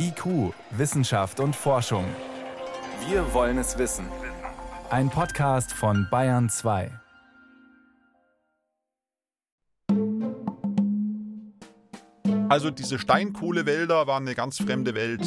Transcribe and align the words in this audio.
IQ, 0.00 0.54
Wissenschaft 0.70 1.40
und 1.40 1.56
Forschung. 1.56 2.04
Wir 3.08 3.34
wollen 3.34 3.58
es 3.58 3.78
wissen. 3.78 4.06
Ein 4.90 5.10
Podcast 5.10 5.72
von 5.72 6.06
Bayern 6.08 6.48
2. 6.48 6.90
Also 12.48 12.70
diese 12.70 12.98
Steinkohlewälder 12.98 14.06
waren 14.06 14.22
eine 14.22 14.36
ganz 14.36 14.58
fremde 14.58 14.94
Welt. 14.94 15.26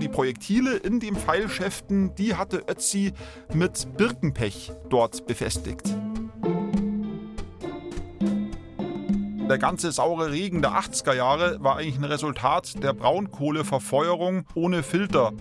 Die 0.00 0.08
Projektile 0.08 0.76
in 0.76 1.00
den 1.00 1.16
Pfeilschäften, 1.16 2.14
die 2.14 2.36
hatte 2.36 2.62
Ötzi 2.68 3.12
mit 3.52 3.96
Birkenpech 3.96 4.72
dort 4.88 5.26
befestigt. 5.26 5.92
Der 9.52 9.58
ganze 9.58 9.92
saure 9.92 10.30
Regen 10.30 10.62
der 10.62 10.70
80er 10.80 11.12
Jahre 11.12 11.62
war 11.62 11.76
eigentlich 11.76 11.98
ein 11.98 12.04
Resultat 12.04 12.82
der 12.82 12.94
Braunkohleverfeuerung 12.94 14.46
ohne 14.54 14.82
Filter. 14.82 15.34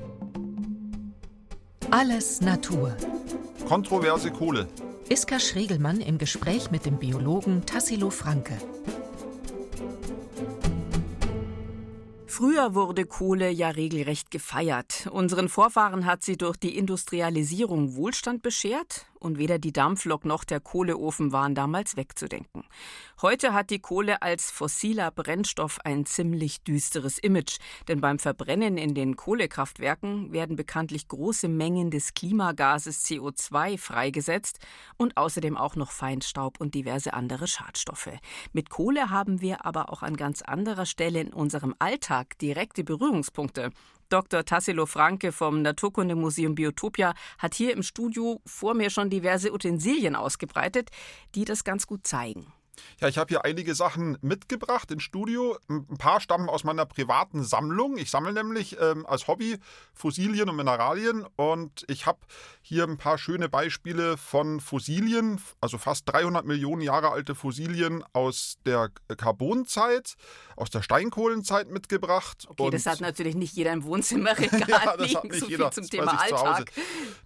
Alles 1.91 2.41
Natur. 2.41 2.97
Kontroverse 3.69 4.29
Kohle. 4.31 4.67
Iska 5.07 5.39
Schregelmann 5.39 6.01
im 6.01 6.17
Gespräch 6.17 6.71
mit 6.71 6.85
dem 6.85 6.99
Biologen 6.99 7.65
Tassilo 7.65 8.09
Franke. 8.09 8.57
Früher 12.25 12.75
wurde 12.75 13.05
Kohle 13.05 13.49
ja 13.49 13.69
regelrecht 13.69 14.29
gefeiert. 14.29 15.07
Unseren 15.09 15.47
Vorfahren 15.47 16.05
hat 16.05 16.21
sie 16.21 16.35
durch 16.35 16.57
die 16.57 16.77
Industrialisierung 16.77 17.95
Wohlstand 17.95 18.41
beschert 18.41 19.05
und 19.21 19.37
weder 19.37 19.59
die 19.59 19.71
Dampflok 19.71 20.25
noch 20.25 20.43
der 20.43 20.59
Kohleofen 20.59 21.31
waren 21.31 21.55
damals 21.55 21.95
wegzudenken. 21.95 22.63
Heute 23.21 23.53
hat 23.53 23.69
die 23.69 23.79
Kohle 23.79 24.21
als 24.21 24.49
fossiler 24.49 25.11
Brennstoff 25.11 25.79
ein 25.83 26.05
ziemlich 26.05 26.63
düsteres 26.63 27.19
Image, 27.19 27.59
denn 27.87 28.01
beim 28.01 28.17
Verbrennen 28.17 28.77
in 28.77 28.95
den 28.95 29.15
Kohlekraftwerken 29.15 30.31
werden 30.31 30.55
bekanntlich 30.55 31.07
große 31.07 31.47
Mengen 31.47 31.91
des 31.91 32.13
Klimagases 32.13 33.05
CO2 33.05 33.77
freigesetzt 33.77 34.59
und 34.97 35.17
außerdem 35.17 35.55
auch 35.55 35.75
noch 35.75 35.91
Feinstaub 35.91 36.59
und 36.59 36.73
diverse 36.73 37.13
andere 37.13 37.47
Schadstoffe. 37.47 38.09
Mit 38.53 38.69
Kohle 38.69 39.11
haben 39.11 39.41
wir 39.41 39.65
aber 39.65 39.91
auch 39.91 40.01
an 40.01 40.17
ganz 40.17 40.41
anderer 40.41 40.85
Stelle 40.85 41.21
in 41.21 41.33
unserem 41.33 41.75
Alltag 41.79 42.39
direkte 42.39 42.83
Berührungspunkte. 42.83 43.69
Dr. 44.11 44.43
Tassilo 44.43 44.85
Franke 44.85 45.31
vom 45.31 45.61
Naturkundemuseum 45.61 46.53
Biotopia 46.53 47.13
hat 47.37 47.55
hier 47.55 47.73
im 47.73 47.81
Studio 47.81 48.41
vor 48.45 48.73
mir 48.73 48.89
schon 48.89 49.09
diverse 49.09 49.53
Utensilien 49.53 50.15
ausgebreitet, 50.15 50.89
die 51.33 51.45
das 51.45 51.63
ganz 51.63 51.87
gut 51.87 52.05
zeigen. 52.05 52.51
Ja, 52.99 53.07
ich 53.07 53.17
habe 53.17 53.29
hier 53.29 53.45
einige 53.45 53.75
Sachen 53.75 54.17
mitgebracht 54.21 54.91
ins 54.91 55.03
Studio. 55.03 55.57
Ein 55.67 55.97
paar 55.97 56.21
stammen 56.21 56.49
aus 56.49 56.63
meiner 56.63 56.85
privaten 56.85 57.43
Sammlung. 57.43 57.97
Ich 57.97 58.11
sammle 58.11 58.33
nämlich 58.33 58.77
ähm, 58.79 59.05
als 59.05 59.27
Hobby 59.27 59.57
Fossilien 59.93 60.49
und 60.49 60.55
Mineralien 60.55 61.25
und 61.35 61.83
ich 61.87 62.05
habe 62.05 62.19
hier 62.61 62.83
ein 62.83 62.97
paar 62.97 63.17
schöne 63.17 63.49
Beispiele 63.49 64.17
von 64.17 64.59
Fossilien, 64.59 65.41
also 65.59 65.77
fast 65.77 66.11
300 66.11 66.45
Millionen 66.45 66.81
Jahre 66.81 67.11
alte 67.11 67.35
Fossilien 67.35 68.03
aus 68.13 68.57
der 68.65 68.89
Carbonzeit, 69.17 70.15
aus 70.55 70.69
der 70.69 70.81
Steinkohlenzeit 70.81 71.69
mitgebracht. 71.69 72.45
Okay, 72.47 72.63
und 72.63 72.73
das 72.73 72.85
hat 72.85 73.01
natürlich 73.01 73.35
nicht 73.35 73.55
jeder 73.55 73.73
im 73.73 73.83
Wohnzimmerregal 73.83 74.61
ja, 74.67 74.97
das 74.97 75.15
hat 75.15 75.23
nicht 75.23 75.39
so 75.39 75.47
jeder, 75.47 75.71
viel 75.71 75.83
zum 75.83 75.89
Thema 75.89 76.21
Alltag. 76.21 76.71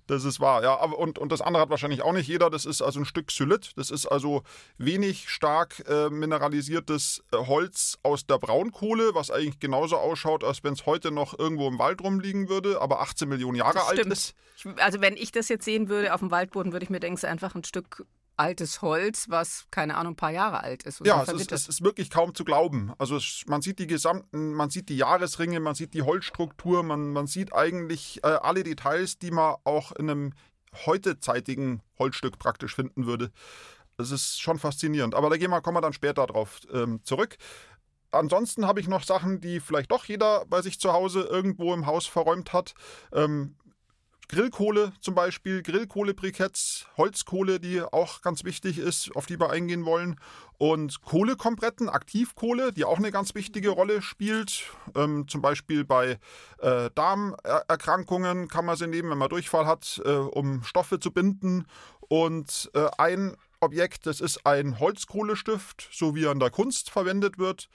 Das 0.08 0.24
ist 0.24 0.40
wahr, 0.40 0.64
ja. 0.64 0.74
Und, 0.76 1.18
und 1.18 1.32
das 1.32 1.42
andere 1.42 1.64
hat 1.64 1.70
wahrscheinlich 1.70 2.04
auch 2.04 2.14
nicht 2.14 2.28
jeder. 2.28 2.50
Das 2.50 2.66
ist 2.66 2.82
also 2.82 3.00
ein 3.00 3.06
Stück 3.06 3.28
Xylit. 3.28 3.72
Das 3.76 3.90
ist 3.90 4.06
also 4.06 4.44
wenig 4.78 5.30
stark 5.36 5.84
äh, 5.88 6.10
mineralisiertes 6.10 7.24
äh, 7.32 7.38
Holz 7.38 7.98
aus 8.04 8.26
der 8.26 8.40
Braunkohle, 8.40 9.14
was 9.14 9.30
eigentlich 9.30 9.60
genauso 9.60 9.98
ausschaut, 9.98 10.44
als 10.44 10.64
wenn 10.64 10.74
es 10.74 10.86
heute 10.86 11.12
noch 11.12 11.38
irgendwo 11.38 11.68
im 11.68 11.78
Wald 11.78 12.02
rumliegen 12.02 12.50
würde, 12.50 12.82
aber 12.82 13.02
18 13.02 13.28
Millionen 13.30 13.58
Jahre 13.58 13.76
das 13.76 13.88
alt 13.88 14.00
ist. 14.06 14.34
Also 14.78 15.02
wenn 15.02 15.18
ich 15.18 15.32
das 15.32 15.50
jetzt 15.50 15.66
sehen 15.66 15.90
würde 15.90 16.14
auf 16.14 16.22
dem 16.22 16.32
Waldboden, 16.32 16.72
würde 16.72 16.86
ich 16.86 16.90
mir 16.90 17.00
denken, 17.00 17.18
es 17.18 17.24
ist 17.24 17.30
einfach 17.30 17.54
ein 17.54 17.64
Stück 17.64 18.06
altes 18.38 18.82
Holz, 18.82 19.30
was 19.30 19.66
keine 19.72 19.96
Ahnung, 19.96 20.14
ein 20.14 20.18
paar 20.18 20.32
Jahre 20.32 20.62
alt 20.64 20.84
ist. 20.84 21.02
ja, 21.06 21.24
es 21.24 21.30
ist, 21.30 21.52
es 21.52 21.68
ist, 21.68 21.84
wirklich 21.84 22.10
kaum 22.10 22.34
zu 22.36 22.44
glauben. 22.44 22.94
Also 22.98 23.18
es, 23.18 23.44
man 23.48 23.62
sieht 23.62 23.80
die 23.80 23.88
gesamten, 23.88 24.54
man 24.54 24.70
sieht 24.70 24.90
die 24.90 24.98
Jahresringe, 24.98 25.60
man 25.60 25.76
sieht 25.76 25.94
die 25.94 26.02
Holzstruktur, 26.02 26.84
man, 26.84 27.12
man 27.14 27.28
sieht 27.28 27.54
eigentlich 27.54 28.24
äh, 28.24 28.28
alle 28.28 28.64
Details, 28.64 29.20
die 29.20 29.32
man 29.32 29.56
auch 29.64 29.92
in 29.94 30.10
einem 30.10 30.34
heutezeitigen 30.86 31.82
Holzstück 31.98 32.38
praktisch 32.38 32.76
finden 32.76 33.06
würde. 33.06 33.32
Das 33.98 34.12
ist 34.12 34.42
schon 34.42 34.60
faszinierend. 34.60 35.16
Aber 35.16 35.30
da 35.30 35.38
gehen 35.38 35.52
wir, 35.52 35.62
kommen 35.62 35.78
wir 35.78 35.82
dann 35.82 35.94
später 35.94 36.26
drauf 36.28 36.62
ähm, 36.74 37.00
zurück. 37.04 37.38
Ansonsten 38.12 38.66
habe 38.66 38.80
ich 38.80 38.88
noch 38.88 39.04
Sachen, 39.04 39.42
die 39.42 39.60
vielleicht 39.60 39.92
doch 39.92 40.06
jeder 40.06 40.46
bei 40.46 40.62
sich 40.62 40.80
zu 40.80 40.94
Hause 40.94 41.22
irgendwo 41.22 41.74
im 41.74 41.86
Haus 41.86 42.06
verräumt 42.06 42.54
hat. 42.54 42.74
Ähm, 43.12 43.56
Grillkohle 44.28 44.94
zum 45.02 45.14
Beispiel, 45.14 45.62
Grillkohlebriketts, 45.62 46.88
Holzkohle, 46.98 47.60
die 47.60 47.82
auch 47.82 48.22
ganz 48.22 48.44
wichtig 48.44 48.80
ist, 48.80 49.16
auf 49.16 49.26
die 49.26 49.40
wir 49.40 49.52
eingehen 49.52 49.86
wollen. 49.86 50.20
Und 50.58 51.02
Kohlekompretten, 51.02 51.90
Aktivkohle, 51.90 52.72
die 52.72 52.86
auch 52.86 52.98
eine 52.98 53.12
ganz 53.12 53.36
wichtige 53.36 53.70
Rolle 53.70 54.02
spielt. 54.02 54.64
Ähm, 54.96 55.28
zum 55.28 55.42
Beispiel 55.42 55.84
bei 55.84 56.18
äh, 56.60 56.90
Darmerkrankungen 56.96 58.48
kann 58.48 58.66
man 58.66 58.78
sie 58.78 58.88
nehmen, 58.88 59.12
wenn 59.12 59.18
man 59.18 59.30
Durchfall 59.30 59.68
hat, 59.68 60.02
äh, 60.06 60.10
um 60.10 60.64
Stoffe 60.64 61.00
zu 61.00 61.12
binden. 61.12 61.68
Und 62.08 62.72
äh, 62.74 62.88
ein 62.98 63.36
Objekt, 63.66 64.06
das 64.06 64.22
ist 64.22 64.46
ein 64.46 64.80
Holzkohlestift, 64.80 65.90
so 65.92 66.16
wie 66.16 66.26
er 66.26 66.32
in 66.32 66.40
der 66.40 66.52
Kunst 66.52 66.90
verwendet 66.90 67.38
wird. 67.38 67.68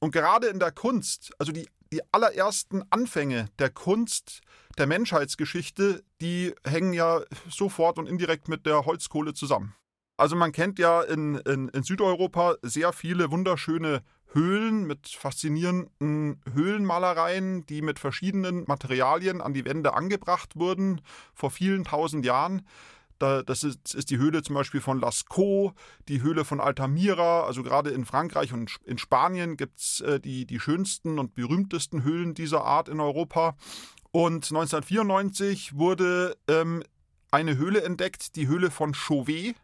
Und 0.00 0.10
gerade 0.10 0.48
in 0.48 0.58
der 0.58 0.72
Kunst, 0.72 1.32
also 1.38 1.52
die, 1.52 1.68
die 1.92 2.00
allerersten 2.12 2.82
Anfänge 2.90 3.48
der 3.58 3.70
Kunst 3.70 4.40
der 4.76 4.86
Menschheitsgeschichte, 4.86 6.02
die 6.20 6.52
hängen 6.66 6.92
ja 6.92 7.22
sofort 7.48 7.98
und 7.98 8.08
indirekt 8.08 8.48
mit 8.48 8.66
der 8.66 8.84
Holzkohle 8.84 9.34
zusammen. 9.34 9.74
Also 10.16 10.36
man 10.36 10.52
kennt 10.52 10.78
ja 10.78 11.02
in, 11.02 11.36
in, 11.36 11.68
in 11.68 11.82
Südeuropa 11.82 12.56
sehr 12.62 12.92
viele 12.92 13.30
wunderschöne 13.30 14.02
Höhlen 14.34 14.84
mit 14.84 15.08
faszinierenden 15.08 16.42
Höhlenmalereien, 16.52 17.66
die 17.66 17.82
mit 17.82 17.98
verschiedenen 17.98 18.64
Materialien 18.66 19.40
an 19.40 19.54
die 19.54 19.64
Wände 19.64 19.94
angebracht 19.94 20.56
wurden 20.56 21.00
vor 21.34 21.50
vielen 21.50 21.84
tausend 21.84 22.26
Jahren. 22.26 22.66
Da, 23.18 23.42
das 23.42 23.62
ist, 23.62 23.94
ist, 23.94 24.10
die 24.10 24.18
Höhle 24.18 24.42
zum 24.42 24.54
Beispiel 24.54 24.80
von 24.80 25.00
Lascaux, 25.00 25.72
die 26.08 26.22
Höhle 26.22 26.44
von 26.44 26.60
Altamira. 26.60 27.44
Also 27.44 27.62
gerade 27.62 27.90
in 27.90 28.04
Frankreich 28.04 28.52
und 28.52 28.76
in 28.84 28.98
Spanien 28.98 29.56
gibt 29.56 29.78
es 29.78 30.00
äh, 30.00 30.20
die, 30.20 30.46
die 30.46 30.60
schönsten 30.60 31.18
und 31.18 31.34
berühmtesten 31.34 32.02
Höhlen 32.02 32.34
dieser 32.34 32.64
Art 32.64 32.88
in 32.88 33.00
Europa. 33.00 33.56
Und 34.10 34.44
1994 34.44 35.76
wurde 35.76 36.36
ähm, 36.48 36.82
eine 37.30 37.56
Höhle 37.56 37.82
entdeckt, 37.82 38.36
die 38.36 38.46
Höhle 38.46 38.70
von 38.70 38.94
Chauvet. 38.94 39.56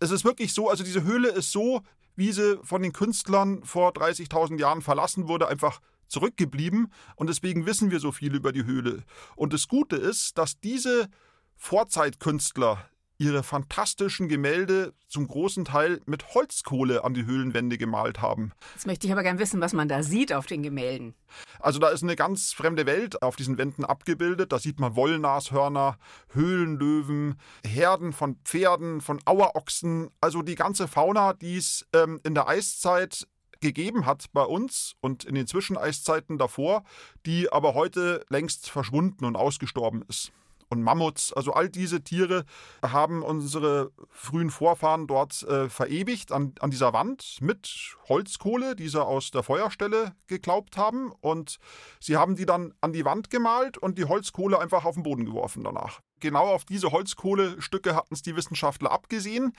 Es 0.00 0.10
ist 0.10 0.24
wirklich 0.24 0.52
so, 0.52 0.68
also 0.68 0.84
diese 0.84 1.02
Höhle 1.02 1.28
ist 1.28 1.50
so, 1.50 1.82
wie 2.14 2.32
sie 2.32 2.58
von 2.62 2.82
den 2.82 2.92
Künstlern 2.92 3.62
vor 3.64 3.92
30.000 3.92 4.58
Jahren 4.58 4.82
verlassen 4.82 5.28
wurde, 5.28 5.48
einfach 5.48 5.80
zurückgeblieben. 6.08 6.92
Und 7.14 7.28
deswegen 7.28 7.66
wissen 7.66 7.90
wir 7.90 8.00
so 8.00 8.12
viel 8.12 8.34
über 8.34 8.52
die 8.52 8.64
Höhle. 8.64 9.02
Und 9.34 9.52
das 9.52 9.68
Gute 9.68 9.96
ist, 9.96 10.38
dass 10.38 10.60
diese 10.60 11.08
Vorzeitkünstler 11.56 12.88
ihre 13.18 13.42
fantastischen 13.42 14.28
Gemälde 14.28 14.92
zum 15.08 15.26
großen 15.26 15.64
Teil 15.64 16.00
mit 16.06 16.34
Holzkohle 16.34 17.04
an 17.04 17.14
die 17.14 17.24
Höhlenwände 17.24 17.78
gemalt 17.78 18.20
haben. 18.20 18.52
Jetzt 18.74 18.86
möchte 18.86 19.06
ich 19.06 19.12
aber 19.12 19.22
gern 19.22 19.38
wissen, 19.38 19.60
was 19.60 19.72
man 19.72 19.88
da 19.88 20.02
sieht 20.02 20.32
auf 20.32 20.46
den 20.46 20.62
Gemälden. 20.62 21.14
Also 21.58 21.78
da 21.78 21.88
ist 21.88 22.02
eine 22.02 22.16
ganz 22.16 22.52
fremde 22.52 22.86
Welt 22.86 23.22
auf 23.22 23.36
diesen 23.36 23.58
Wänden 23.58 23.84
abgebildet. 23.84 24.52
Da 24.52 24.58
sieht 24.58 24.80
man 24.80 24.96
Wollnashörner, 24.96 25.98
Höhlenlöwen, 26.32 27.36
Herden 27.66 28.12
von 28.12 28.36
Pferden, 28.44 29.00
von 29.00 29.20
Auerochsen. 29.24 30.10
Also 30.20 30.42
die 30.42 30.54
ganze 30.54 30.88
Fauna, 30.88 31.32
die 31.32 31.56
es 31.56 31.86
ähm, 31.94 32.20
in 32.22 32.34
der 32.34 32.48
Eiszeit 32.48 33.26
gegeben 33.60 34.04
hat 34.04 34.26
bei 34.34 34.42
uns 34.42 34.92
und 35.00 35.24
in 35.24 35.34
den 35.34 35.46
Zwischeneiszeiten 35.46 36.36
davor, 36.36 36.84
die 37.24 37.50
aber 37.50 37.72
heute 37.72 38.24
längst 38.28 38.68
verschwunden 38.68 39.24
und 39.24 39.34
ausgestorben 39.34 40.04
ist 40.08 40.30
und 40.68 40.82
Mammuts. 40.82 41.32
Also 41.32 41.52
all 41.52 41.68
diese 41.68 42.02
Tiere 42.02 42.44
haben 42.82 43.22
unsere 43.22 43.92
frühen 44.10 44.50
Vorfahren 44.50 45.06
dort 45.06 45.42
äh, 45.44 45.68
verewigt 45.68 46.32
an, 46.32 46.54
an 46.60 46.70
dieser 46.70 46.92
Wand 46.92 47.38
mit 47.40 47.96
Holzkohle, 48.08 48.76
die 48.76 48.88
sie 48.88 49.04
aus 49.04 49.30
der 49.30 49.42
Feuerstelle 49.42 50.14
geglaubt 50.26 50.76
haben. 50.76 51.12
Und 51.20 51.58
sie 52.00 52.16
haben 52.16 52.36
die 52.36 52.46
dann 52.46 52.74
an 52.80 52.92
die 52.92 53.04
Wand 53.04 53.30
gemalt 53.30 53.78
und 53.78 53.98
die 53.98 54.04
Holzkohle 54.04 54.58
einfach 54.58 54.84
auf 54.84 54.94
den 54.94 55.02
Boden 55.02 55.24
geworfen 55.24 55.64
danach. 55.64 56.00
Genau 56.20 56.46
auf 56.46 56.64
diese 56.64 56.92
Holzkohlestücke 56.92 57.94
hatten 57.94 58.14
es 58.14 58.22
die 58.22 58.36
Wissenschaftler 58.36 58.90
abgesehen. 58.90 59.52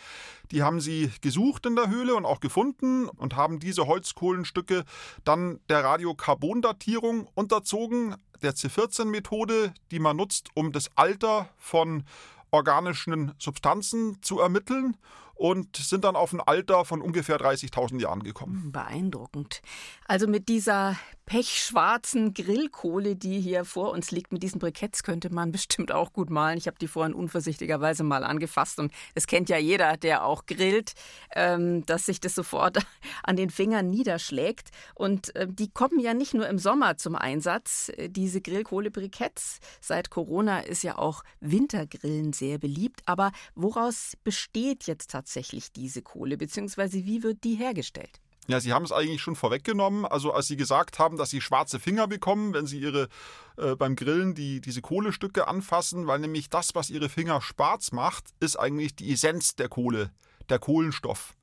Die 0.52 0.64
haben 0.64 0.82
sie 0.82 1.12
gesucht 1.22 1.68
in 1.68 1.76
der 1.76 1.88
Höhle 1.88 2.16
und 2.16 2.26
auch 2.26 2.40
gefunden 2.40 3.08
und 3.08 3.36
haben 3.36 3.60
diese 3.60 3.86
Holzkohlenstücke 3.86 4.84
dann 5.24 5.60
der 5.70 5.84
Radiokarbondatierung 5.84 7.28
unterzogen, 7.36 8.16
der 8.42 8.54
C14-Methode, 8.54 9.74
die 9.92 10.00
man 10.00 10.18
nutzt, 10.18 10.50
um 10.54 10.72
das 10.72 10.90
Alter 10.96 11.50
von 11.58 12.04
organischen 12.52 13.34
Substanzen 13.38 14.22
zu 14.22 14.40
ermitteln. 14.40 14.98
und 15.38 15.78
sind 15.78 16.04
dann 16.04 16.16
auf 16.16 16.34
ein 16.34 16.42
Alter 16.42 16.84
von 16.84 17.00
ungefähr 17.00 17.38
30.000 17.40 18.02
Jahren 18.02 18.24
gekommen. 18.24 18.64
Hm, 18.64 18.72
beeindruckend. 18.72 19.62
Also 20.08 20.28
mit 20.28 20.50
dieser 20.50 20.98
pechschwarzen 21.28 22.34
Grillkohle, 22.34 23.18
die 23.18 23.42
hier 23.42 23.66
vor 23.66 23.92
uns 23.92 24.12
liegt, 24.12 24.32
mit 24.32 24.42
diesen 24.42 24.60
Briketts 24.60 25.04
könnte 25.04 25.30
man 25.30 25.52
bestimmt 25.58 25.92
auch 25.92 26.14
gut 26.14 26.30
malen. 26.32 26.58
Ich 26.58 26.68
habe 26.68 26.80
die 26.80 26.88
vorhin 26.88 27.14
unvorsichtigerweise 27.14 28.04
mal 28.04 28.24
angefasst 28.24 28.80
und 28.80 28.92
es 29.14 29.28
kennt 29.28 29.50
ja 29.50 29.58
jeder, 29.58 29.98
der 29.98 30.26
auch 30.26 30.46
grillt, 30.46 30.94
ähm, 31.36 31.86
dass 31.86 32.06
sich 32.06 32.22
das 32.22 32.34
sofort 32.34 32.80
an 33.24 33.36
den 33.36 33.50
Fingern 33.50 33.90
niederschlägt. 33.90 34.70
Und 34.96 35.36
äh, 35.36 35.48
die 35.48 35.70
kommen 35.70 36.00
ja 36.00 36.14
nicht 36.14 36.34
nur 36.34 36.48
im 36.48 36.58
Sommer 36.58 36.98
zum 36.98 37.16
Einsatz, 37.16 37.92
äh, 37.98 38.10
diese 38.10 38.40
Grillkohle-Briketts. 38.40 39.60
Seit 39.82 40.10
Corona 40.10 40.62
ist 40.62 40.84
ja 40.84 40.98
auch 40.98 41.24
Wintergrillen 41.42 42.32
sehr 42.32 42.58
beliebt. 42.58 43.02
Aber 43.06 43.34
woraus 43.54 44.14
besteht 44.24 44.88
jetzt 44.88 45.12
tatsächlich 45.12 45.74
diese 45.74 46.02
Kohle, 46.02 46.38
beziehungsweise 46.38 47.04
wie 47.06 47.22
wird 47.22 47.44
die 47.44 47.56
hergestellt? 47.56 48.22
Ja, 48.48 48.62
Sie 48.62 48.72
haben 48.72 48.86
es 48.86 48.94
eigentlich 48.94 49.22
schon 49.22 49.36
vorweggenommen. 49.36 50.06
Also 50.06 50.32
als 50.32 50.48
Sie 50.48 50.56
gesagt 50.56 51.00
haben, 51.00 51.18
dass 51.18 51.30
Sie 51.30 51.42
schwarze 51.42 51.80
Finger 51.80 52.08
bekommen, 52.08 52.54
wenn 52.54 52.66
Sie 52.66 52.80
Ihre 52.80 53.10
äh, 53.58 53.76
beim 53.76 53.98
Grillen 53.98 54.36
die, 54.36 54.62
diese 54.62 54.82
Kohlestücke 54.82 55.48
anfassen, 55.48 56.08
weil 56.08 56.20
nämlich 56.20 56.50
das, 56.50 56.74
was 56.74 56.90
Ihre 56.90 57.10
Finger 57.10 57.42
schwarz 57.42 57.92
macht, 57.92 58.30
ist 58.40 58.58
eigentlich 58.58 58.96
die 58.96 59.12
Essenz 59.12 59.56
der 59.56 59.68
Kohle, 59.68 60.12
der 60.50 60.60
Kohlenstoff. 60.60 61.36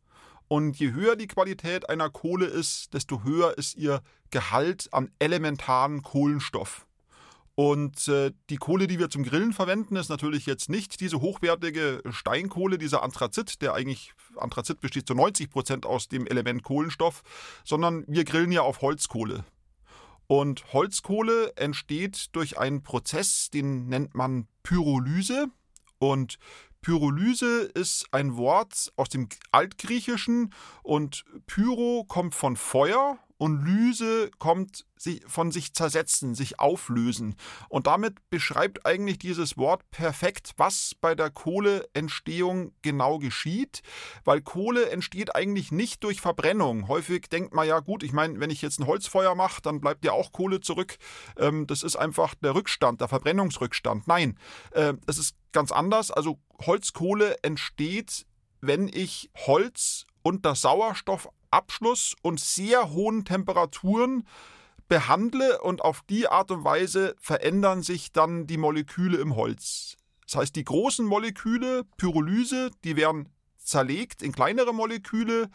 Und 0.48 0.78
je 0.78 0.92
höher 0.92 1.16
die 1.16 1.26
Qualität 1.26 1.88
einer 1.90 2.08
Kohle 2.10 2.46
ist, 2.46 2.94
desto 2.94 3.22
höher 3.22 3.56
ist 3.58 3.76
ihr 3.76 4.02
Gehalt 4.30 4.88
an 4.92 5.10
elementaren 5.18 6.02
Kohlenstoff. 6.02 6.86
Und 7.56 8.08
äh, 8.08 8.32
die 8.50 8.56
Kohle, 8.56 8.88
die 8.88 8.98
wir 8.98 9.10
zum 9.10 9.22
Grillen 9.22 9.52
verwenden, 9.52 9.94
ist 9.94 10.08
natürlich 10.08 10.44
jetzt 10.44 10.68
nicht 10.68 11.00
diese 11.00 11.20
hochwertige 11.20 12.02
Steinkohle, 12.10 12.78
dieser 12.78 13.02
Anthrazit, 13.02 13.62
der 13.62 13.74
eigentlich, 13.74 14.12
Anthrazit 14.36 14.80
besteht 14.80 15.06
zu 15.06 15.14
90 15.14 15.50
Prozent 15.50 15.86
aus 15.86 16.08
dem 16.08 16.26
Element 16.26 16.64
Kohlenstoff, 16.64 17.22
sondern 17.64 18.04
wir 18.08 18.24
grillen 18.24 18.50
ja 18.50 18.62
auf 18.62 18.82
Holzkohle. 18.82 19.44
Und 20.26 20.72
Holzkohle 20.72 21.52
entsteht 21.56 22.34
durch 22.34 22.58
einen 22.58 22.82
Prozess, 22.82 23.50
den 23.50 23.86
nennt 23.86 24.14
man 24.14 24.48
Pyrolyse. 24.62 25.46
Und 25.98 26.38
Pyrolyse 26.80 27.70
ist 27.74 28.06
ein 28.10 28.36
Wort 28.36 28.92
aus 28.96 29.10
dem 29.10 29.28
Altgriechischen 29.52 30.52
und 30.82 31.24
Pyro 31.46 32.04
kommt 32.08 32.34
von 32.34 32.56
Feuer 32.56 33.18
und 33.44 33.62
Lyse 33.62 34.30
kommt 34.38 34.86
von 35.26 35.52
sich 35.52 35.74
zersetzen, 35.74 36.34
sich 36.34 36.60
auflösen. 36.60 37.36
Und 37.68 37.86
damit 37.86 38.16
beschreibt 38.30 38.86
eigentlich 38.86 39.18
dieses 39.18 39.58
Wort 39.58 39.82
perfekt, 39.90 40.54
was 40.56 40.92
bei 40.98 41.14
der 41.14 41.28
Kohleentstehung 41.28 42.72
genau 42.80 43.18
geschieht, 43.18 43.82
weil 44.24 44.40
Kohle 44.40 44.88
entsteht 44.88 45.36
eigentlich 45.36 45.72
nicht 45.72 46.02
durch 46.04 46.22
Verbrennung. 46.22 46.88
Häufig 46.88 47.28
denkt 47.28 47.52
man 47.52 47.68
ja, 47.68 47.80
gut, 47.80 48.02
ich 48.02 48.14
meine, 48.14 48.40
wenn 48.40 48.48
ich 48.48 48.62
jetzt 48.62 48.80
ein 48.80 48.86
Holzfeuer 48.86 49.34
mache, 49.34 49.60
dann 49.60 49.82
bleibt 49.82 50.06
ja 50.06 50.12
auch 50.12 50.32
Kohle 50.32 50.62
zurück. 50.62 50.96
Ähm, 51.36 51.66
das 51.66 51.82
ist 51.82 51.96
einfach 51.96 52.34
der 52.36 52.54
Rückstand, 52.54 53.02
der 53.02 53.08
Verbrennungsrückstand. 53.08 54.08
Nein, 54.08 54.38
äh, 54.70 54.94
es 55.06 55.18
ist 55.18 55.36
ganz 55.52 55.70
anders. 55.70 56.10
Also 56.10 56.38
Holzkohle 56.64 57.36
entsteht, 57.42 58.24
wenn 58.62 58.88
ich 58.88 59.28
Holz 59.36 60.06
unter 60.22 60.54
Sauerstoffabschluss 61.54 62.14
und 62.22 62.40
sehr 62.40 62.90
hohen 62.90 63.24
Temperaturen 63.24 64.26
behandle 64.88 65.60
und 65.62 65.82
auf 65.82 66.02
die 66.08 66.28
Art 66.28 66.50
und 66.50 66.64
Weise 66.64 67.14
verändern 67.20 67.82
sich 67.82 68.12
dann 68.12 68.46
die 68.46 68.58
Moleküle 68.58 69.18
im 69.18 69.36
Holz. 69.36 69.96
Das 70.26 70.36
heißt, 70.36 70.56
die 70.56 70.64
großen 70.64 71.06
Moleküle, 71.06 71.84
Pyrolyse, 71.96 72.70
die 72.82 72.96
werden 72.96 73.28
zerlegt 73.58 74.22
in 74.22 74.32
kleinere 74.32 74.74
Moleküle, 74.74 75.48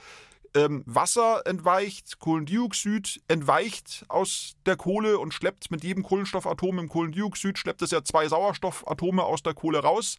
ähm, 0.55 0.83
Wasser 0.87 1.45
entweicht, 1.45 2.17
Kohlendioxid 2.17 3.21
entweicht 3.27 4.03
aus 4.07 4.55
der 4.65 4.77
Kohle 4.77 5.19
und 5.19 5.31
schleppt 5.31 5.69
mit 5.69 5.83
jedem 5.83 6.01
Kohlenstoffatom 6.01 6.79
im 6.79 6.89
Kohlendioxid, 6.89 7.59
schleppt 7.59 7.83
es 7.83 7.91
ja 7.91 8.03
zwei 8.03 8.27
Sauerstoffatome 8.27 9.23
aus 9.23 9.43
der 9.43 9.53
Kohle 9.53 9.79
raus 9.79 10.17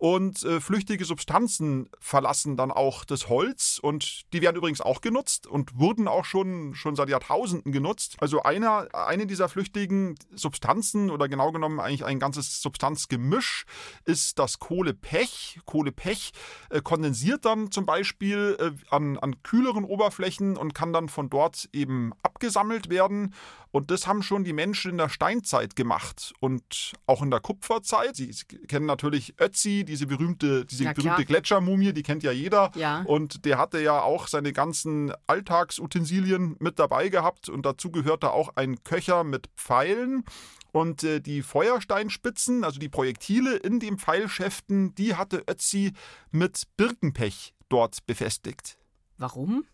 und 0.00 0.42
äh, 0.44 0.60
flüchtige 0.60 1.04
Substanzen 1.04 1.90
verlassen 2.00 2.56
dann 2.56 2.70
auch 2.70 3.04
das 3.04 3.28
Holz 3.28 3.78
und 3.82 4.22
die 4.32 4.40
werden 4.40 4.56
übrigens 4.56 4.80
auch 4.80 5.02
genutzt 5.02 5.46
und 5.46 5.78
wurden 5.78 6.08
auch 6.08 6.24
schon, 6.24 6.74
schon 6.74 6.96
seit 6.96 7.10
Jahrtausenden 7.10 7.70
genutzt. 7.70 8.16
Also 8.18 8.42
einer, 8.42 8.88
eine 8.94 9.26
dieser 9.26 9.50
flüchtigen 9.50 10.14
Substanzen 10.34 11.10
oder 11.10 11.28
genau 11.28 11.52
genommen 11.52 11.80
eigentlich 11.80 12.06
ein 12.06 12.18
ganzes 12.18 12.62
Substanzgemisch 12.62 13.66
ist 14.06 14.38
das 14.38 14.58
Kohlepech. 14.58 15.60
Kohlepech 15.66 16.32
äh, 16.70 16.80
kondensiert 16.80 17.44
dann 17.44 17.70
zum 17.70 17.84
Beispiel 17.84 18.56
äh, 18.58 18.70
an, 18.88 19.18
an 19.18 19.42
kühleren 19.42 19.84
Oberflächen 19.84 20.56
und 20.56 20.74
kann 20.74 20.94
dann 20.94 21.10
von 21.10 21.28
dort 21.28 21.68
eben 21.74 22.12
abgesammelt 22.22 22.88
werden 22.88 23.34
und 23.72 23.90
das 23.90 24.06
haben 24.06 24.22
schon 24.22 24.42
die 24.42 24.52
Menschen 24.52 24.92
in 24.92 24.98
der 24.98 25.08
Steinzeit 25.08 25.76
gemacht 25.76 26.32
und 26.40 26.92
auch 27.06 27.22
in 27.22 27.30
der 27.30 27.40
Kupferzeit. 27.40 28.16
Sie, 28.16 28.32
Sie 28.32 28.44
kennen 28.66 28.86
natürlich 28.86 29.34
Ötzi, 29.40 29.84
diese 29.90 30.06
berühmte, 30.06 30.64
diese 30.64 30.84
ja, 30.84 30.92
berühmte 30.92 31.24
Gletschermumie, 31.24 31.92
die 31.92 32.02
kennt 32.02 32.22
ja 32.22 32.32
jeder. 32.32 32.70
Ja. 32.74 33.02
Und 33.02 33.44
der 33.44 33.58
hatte 33.58 33.80
ja 33.80 34.00
auch 34.00 34.28
seine 34.28 34.52
ganzen 34.52 35.12
Alltagsutensilien 35.26 36.56
mit 36.58 36.78
dabei 36.78 37.08
gehabt 37.08 37.48
und 37.48 37.66
dazu 37.66 37.90
gehörte 37.90 38.32
auch 38.32 38.56
ein 38.56 38.82
Köcher 38.84 39.24
mit 39.24 39.48
Pfeilen. 39.56 40.24
Und 40.72 41.02
äh, 41.02 41.20
die 41.20 41.42
Feuersteinspitzen, 41.42 42.62
also 42.62 42.78
die 42.78 42.88
Projektile 42.88 43.56
in 43.56 43.80
den 43.80 43.98
Pfeilschäften, 43.98 44.94
die 44.94 45.16
hatte 45.16 45.42
Ötzi 45.48 45.92
mit 46.30 46.62
Birkenpech 46.76 47.54
dort 47.68 48.06
befestigt. 48.06 48.78
Warum? 49.18 49.64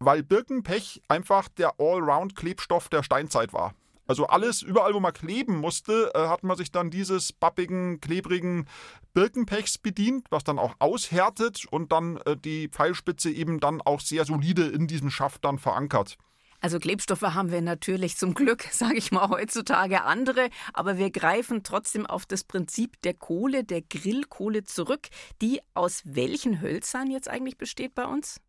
weil 0.00 0.22
Birkenpech 0.22 1.02
einfach 1.08 1.48
der 1.48 1.78
Allround-Klebstoff 1.78 2.88
der 2.88 3.02
Steinzeit 3.02 3.52
war. 3.52 3.74
Also 4.10 4.26
alles, 4.26 4.62
überall, 4.62 4.92
wo 4.92 4.98
man 4.98 5.12
kleben 5.12 5.58
musste, 5.58 6.10
äh, 6.16 6.26
hat 6.26 6.42
man 6.42 6.56
sich 6.56 6.72
dann 6.72 6.90
dieses 6.90 7.32
pappigen, 7.32 8.00
klebrigen 8.00 8.66
Birkenpechs 9.14 9.78
bedient, 9.78 10.26
was 10.30 10.42
dann 10.42 10.58
auch 10.58 10.74
aushärtet 10.80 11.64
und 11.70 11.92
dann 11.92 12.16
äh, 12.24 12.36
die 12.36 12.66
Pfeilspitze 12.66 13.30
eben 13.30 13.60
dann 13.60 13.80
auch 13.80 14.00
sehr 14.00 14.24
solide 14.24 14.64
in 14.66 14.88
diesem 14.88 15.12
Schaft 15.12 15.44
dann 15.44 15.60
verankert. 15.60 16.18
Also 16.60 16.80
Klebstoffe 16.80 17.22
haben 17.22 17.52
wir 17.52 17.62
natürlich 17.62 18.16
zum 18.16 18.34
Glück, 18.34 18.64
sage 18.72 18.96
ich 18.96 19.12
mal, 19.12 19.28
heutzutage 19.28 20.02
andere, 20.02 20.50
aber 20.74 20.98
wir 20.98 21.12
greifen 21.12 21.62
trotzdem 21.62 22.04
auf 22.04 22.26
das 22.26 22.42
Prinzip 22.42 23.00
der 23.02 23.14
Kohle, 23.14 23.62
der 23.62 23.80
Grillkohle 23.80 24.64
zurück, 24.64 25.06
die 25.40 25.60
aus 25.74 26.02
welchen 26.04 26.60
Hölzern 26.60 27.12
jetzt 27.12 27.28
eigentlich 27.28 27.58
besteht 27.58 27.94
bei 27.94 28.06
uns? 28.06 28.40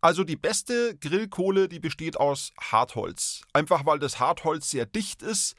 Also 0.00 0.24
die 0.24 0.36
beste 0.36 0.96
Grillkohle, 0.96 1.68
die 1.68 1.80
besteht 1.80 2.18
aus 2.18 2.52
Hartholz. 2.60 3.42
Einfach 3.52 3.86
weil 3.86 3.98
das 3.98 4.20
Hartholz 4.20 4.70
sehr 4.70 4.86
dicht 4.86 5.22
ist. 5.22 5.56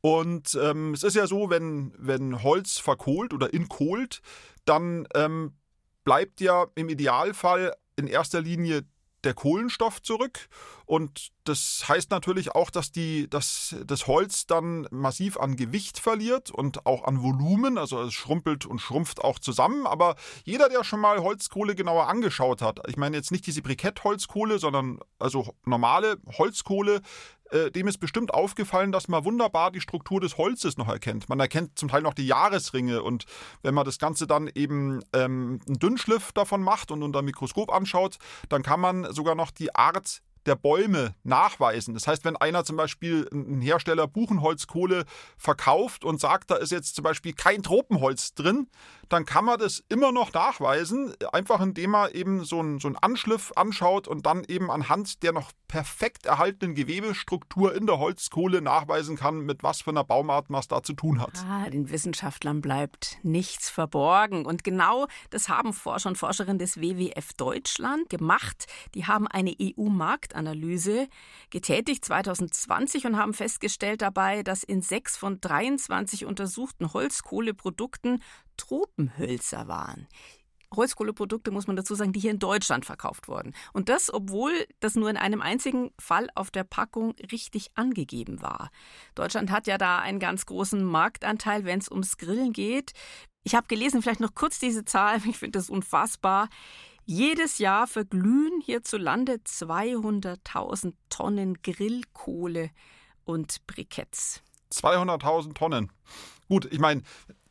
Und 0.00 0.56
ähm, 0.60 0.94
es 0.94 1.02
ist 1.02 1.16
ja 1.16 1.26
so, 1.26 1.50
wenn, 1.50 1.92
wenn 1.98 2.42
Holz 2.42 2.78
verkohlt 2.78 3.34
oder 3.34 3.52
inkohlt, 3.52 4.20
dann 4.64 5.08
ähm, 5.14 5.56
bleibt 6.04 6.40
ja 6.40 6.66
im 6.74 6.88
Idealfall 6.88 7.74
in 7.96 8.06
erster 8.06 8.40
Linie 8.40 8.82
der 9.24 9.34
Kohlenstoff 9.34 10.02
zurück. 10.02 10.48
Und 10.86 11.32
das 11.44 11.84
heißt 11.88 12.10
natürlich 12.10 12.54
auch, 12.54 12.70
dass, 12.70 12.92
die, 12.92 13.28
dass 13.28 13.76
das 13.84 14.06
Holz 14.06 14.46
dann 14.46 14.86
massiv 14.90 15.36
an 15.36 15.56
Gewicht 15.56 15.98
verliert 15.98 16.50
und 16.50 16.86
auch 16.86 17.04
an 17.04 17.22
Volumen. 17.22 17.78
Also 17.78 18.00
es 18.02 18.14
schrumpelt 18.14 18.64
und 18.64 18.80
schrumpft 18.80 19.22
auch 19.22 19.38
zusammen. 19.38 19.86
Aber 19.86 20.16
jeder, 20.44 20.68
der 20.68 20.84
schon 20.84 21.00
mal 21.00 21.20
Holzkohle 21.20 21.74
genauer 21.74 22.08
angeschaut 22.08 22.62
hat, 22.62 22.80
ich 22.88 22.96
meine 22.96 23.16
jetzt 23.16 23.32
nicht 23.32 23.46
diese 23.46 23.62
Brikettholzkohle, 23.62 24.58
sondern 24.58 25.00
also 25.18 25.54
normale 25.64 26.18
Holzkohle, 26.38 27.02
äh, 27.50 27.70
dem 27.70 27.88
ist 27.88 27.98
bestimmt 27.98 28.32
aufgefallen, 28.32 28.92
dass 28.92 29.08
man 29.08 29.24
wunderbar 29.24 29.70
die 29.70 29.80
Struktur 29.80 30.20
des 30.20 30.38
Holzes 30.38 30.76
noch 30.76 30.88
erkennt. 30.88 31.28
Man 31.28 31.40
erkennt 31.40 31.78
zum 31.78 31.88
Teil 31.88 32.02
noch 32.02 32.14
die 32.14 32.26
Jahresringe 32.26 33.02
und 33.02 33.24
wenn 33.62 33.74
man 33.74 33.84
das 33.84 33.98
Ganze 33.98 34.26
dann 34.26 34.50
eben 34.54 35.00
ähm, 35.12 35.60
einen 35.66 35.78
Dünnschliff 35.78 36.32
davon 36.32 36.62
macht 36.62 36.90
und 36.90 37.02
unter 37.02 37.22
Mikroskop 37.22 37.72
anschaut, 37.72 38.18
dann 38.48 38.62
kann 38.62 38.80
man 38.80 39.12
sogar 39.12 39.34
noch 39.34 39.50
die 39.50 39.74
Art 39.74 40.22
der 40.48 40.56
Bäume 40.56 41.14
nachweisen. 41.24 41.94
Das 41.94 42.08
heißt, 42.08 42.24
wenn 42.24 42.36
einer 42.36 42.64
zum 42.64 42.76
Beispiel 42.76 43.28
ein 43.32 43.60
Hersteller 43.60 44.08
Buchenholzkohle 44.08 45.04
verkauft 45.36 46.04
und 46.04 46.20
sagt, 46.20 46.50
da 46.50 46.56
ist 46.56 46.72
jetzt 46.72 46.96
zum 46.96 47.02
Beispiel 47.02 47.34
kein 47.34 47.62
Tropenholz 47.62 48.34
drin, 48.34 48.68
dann 49.08 49.24
kann 49.24 49.44
man 49.44 49.58
das 49.58 49.82
immer 49.88 50.12
noch 50.12 50.32
nachweisen, 50.32 51.14
einfach 51.32 51.60
indem 51.60 51.90
man 51.90 52.12
eben 52.12 52.44
so 52.44 52.58
einen, 52.60 52.78
so 52.78 52.88
einen 52.88 52.96
Anschliff 52.96 53.52
anschaut 53.56 54.08
und 54.08 54.26
dann 54.26 54.44
eben 54.44 54.70
anhand 54.70 55.22
der 55.22 55.32
noch 55.32 55.52
perfekt 55.68 56.26
erhaltenen 56.26 56.74
Gewebestruktur 56.74 57.74
in 57.74 57.86
der 57.86 57.98
Holzkohle 57.98 58.62
nachweisen 58.62 59.16
kann, 59.16 59.40
mit 59.40 59.62
was 59.62 59.82
für 59.82 59.90
einer 59.90 60.04
Baumart 60.04 60.50
man 60.50 60.60
es 60.60 60.68
da 60.68 60.82
zu 60.82 60.94
tun 60.94 61.20
hat. 61.20 61.44
Ah, 61.46 61.68
den 61.68 61.90
Wissenschaftlern 61.90 62.60
bleibt 62.60 63.18
nichts 63.22 63.68
verborgen. 63.70 64.46
Und 64.46 64.64
genau 64.64 65.06
das 65.30 65.48
haben 65.48 65.72
Forscher 65.72 66.08
und 66.08 66.16
Forscherinnen 66.16 66.58
des 66.58 66.80
WWF 66.80 67.34
Deutschland 67.34 68.08
gemacht. 68.08 68.66
Die 68.94 69.06
haben 69.06 69.26
eine 69.26 69.54
EU-Marktanalyse 69.60 71.08
getätigt 71.50 72.04
2020 72.04 73.06
und 73.06 73.16
haben 73.16 73.34
festgestellt 73.34 74.02
dabei, 74.02 74.42
dass 74.42 74.62
in 74.62 74.82
sechs 74.82 75.16
von 75.16 75.40
23 75.40 76.24
untersuchten 76.24 76.92
Holzkohleprodukten 76.92 78.22
Tropenhölzer 78.58 79.68
waren. 79.68 80.06
Holzkohleprodukte, 80.74 81.50
muss 81.50 81.66
man 81.66 81.76
dazu 81.76 81.94
sagen, 81.94 82.12
die 82.12 82.20
hier 82.20 82.30
in 82.30 82.38
Deutschland 82.38 82.84
verkauft 82.84 83.28
wurden. 83.28 83.54
Und 83.72 83.88
das, 83.88 84.12
obwohl 84.12 84.52
das 84.80 84.96
nur 84.96 85.08
in 85.08 85.16
einem 85.16 85.40
einzigen 85.40 85.92
Fall 85.98 86.28
auf 86.34 86.50
der 86.50 86.64
Packung 86.64 87.14
richtig 87.32 87.70
angegeben 87.74 88.42
war. 88.42 88.70
Deutschland 89.14 89.50
hat 89.50 89.66
ja 89.66 89.78
da 89.78 89.98
einen 89.98 90.18
ganz 90.18 90.44
großen 90.44 90.84
Marktanteil, 90.84 91.64
wenn 91.64 91.78
es 91.78 91.90
ums 91.90 92.18
Grillen 92.18 92.52
geht. 92.52 92.92
Ich 93.44 93.54
habe 93.54 93.66
gelesen, 93.66 94.02
vielleicht 94.02 94.20
noch 94.20 94.34
kurz 94.34 94.58
diese 94.58 94.84
Zahl, 94.84 95.20
ich 95.26 95.38
finde 95.38 95.58
das 95.58 95.70
unfassbar. 95.70 96.48
Jedes 97.06 97.56
Jahr 97.56 97.86
verglühen 97.86 98.60
hierzulande 98.60 99.36
200.000 99.36 100.92
Tonnen 101.08 101.54
Grillkohle 101.62 102.70
und 103.24 103.66
Briketts. 103.66 104.42
200.000 104.70 105.54
Tonnen. 105.54 105.90
Gut, 106.48 106.66
ich 106.70 106.78
meine, 106.78 107.02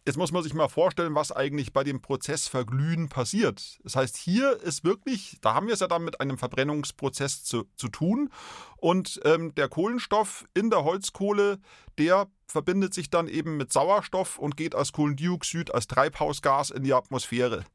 Jetzt 0.08 0.16
muss 0.16 0.32
man 0.32 0.42
sich 0.42 0.54
mal 0.54 0.70
vorstellen, 0.70 1.16
was 1.16 1.34
eigentlich 1.34 1.74
bei 1.74 1.84
dem 1.84 2.02
Prozess 2.02 2.48
Verglühen 2.48 3.10
passiert. 3.10 3.78
Das 3.84 3.98
heißt, 3.98 4.16
hier 4.16 4.58
ist 4.62 4.86
wirklich, 4.86 5.36
da 5.42 5.54
haben 5.54 5.68
wir 5.68 5.74
es 5.74 5.82
ja 5.82 5.88
dann 5.88 6.06
mit 6.06 6.22
einem 6.22 6.38
Verbrennungsprozess 6.38 7.44
zu, 7.44 7.66
zu 7.76 7.90
tun. 7.90 8.30
Und 8.78 9.20
ähm, 9.26 9.54
der 9.56 9.68
Kohlenstoff 9.68 10.46
in 10.54 10.70
der 10.70 10.86
Holzkohle, 10.86 11.60
der 11.98 12.28
verbindet 12.48 12.94
sich 12.94 13.10
dann 13.10 13.28
eben 13.28 13.58
mit 13.58 13.74
Sauerstoff 13.74 14.40
und 14.40 14.56
geht 14.56 14.76
als 14.76 14.94
Kohlendioxid, 14.94 15.74
als 15.74 15.88
Treibhausgas 15.88 16.70
in 16.70 16.84
die 16.84 16.94
Atmosphäre. 16.94 17.66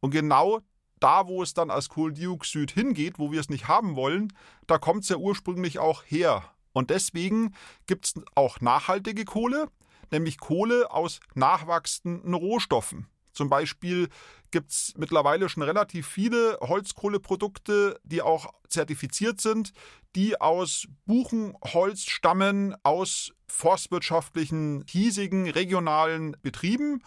Und 0.00 0.10
genau 0.10 0.60
da, 1.00 1.26
wo 1.26 1.42
es 1.42 1.54
dann 1.54 1.70
als 1.70 1.88
Kohlendioxid 1.88 2.70
hingeht, 2.70 3.18
wo 3.18 3.32
wir 3.32 3.40
es 3.40 3.48
nicht 3.48 3.66
haben 3.66 3.96
wollen, 3.96 4.30
da 4.66 4.76
kommt 4.76 5.04
es 5.04 5.08
ja 5.08 5.16
ursprünglich 5.16 5.78
auch 5.78 6.02
her. 6.04 6.44
Und 6.74 6.90
deswegen 6.90 7.54
gibt 7.86 8.04
es 8.04 8.14
auch 8.34 8.60
nachhaltige 8.60 9.24
Kohle 9.24 9.68
nämlich 10.10 10.38
Kohle 10.38 10.90
aus 10.90 11.20
nachwachsenden 11.34 12.34
Rohstoffen. 12.34 13.06
Zum 13.32 13.48
Beispiel 13.48 14.08
gibt 14.50 14.72
es 14.72 14.94
mittlerweile 14.96 15.48
schon 15.48 15.62
relativ 15.62 16.08
viele 16.08 16.58
Holzkohleprodukte, 16.60 18.00
die 18.02 18.20
auch 18.20 18.52
zertifiziert 18.68 19.40
sind, 19.40 19.72
die 20.16 20.40
aus 20.40 20.88
Buchenholz 21.06 22.02
stammen, 22.02 22.74
aus 22.82 23.30
forstwirtschaftlichen, 23.46 24.84
hiesigen, 24.88 25.48
regionalen 25.48 26.36
Betrieben. 26.42 27.02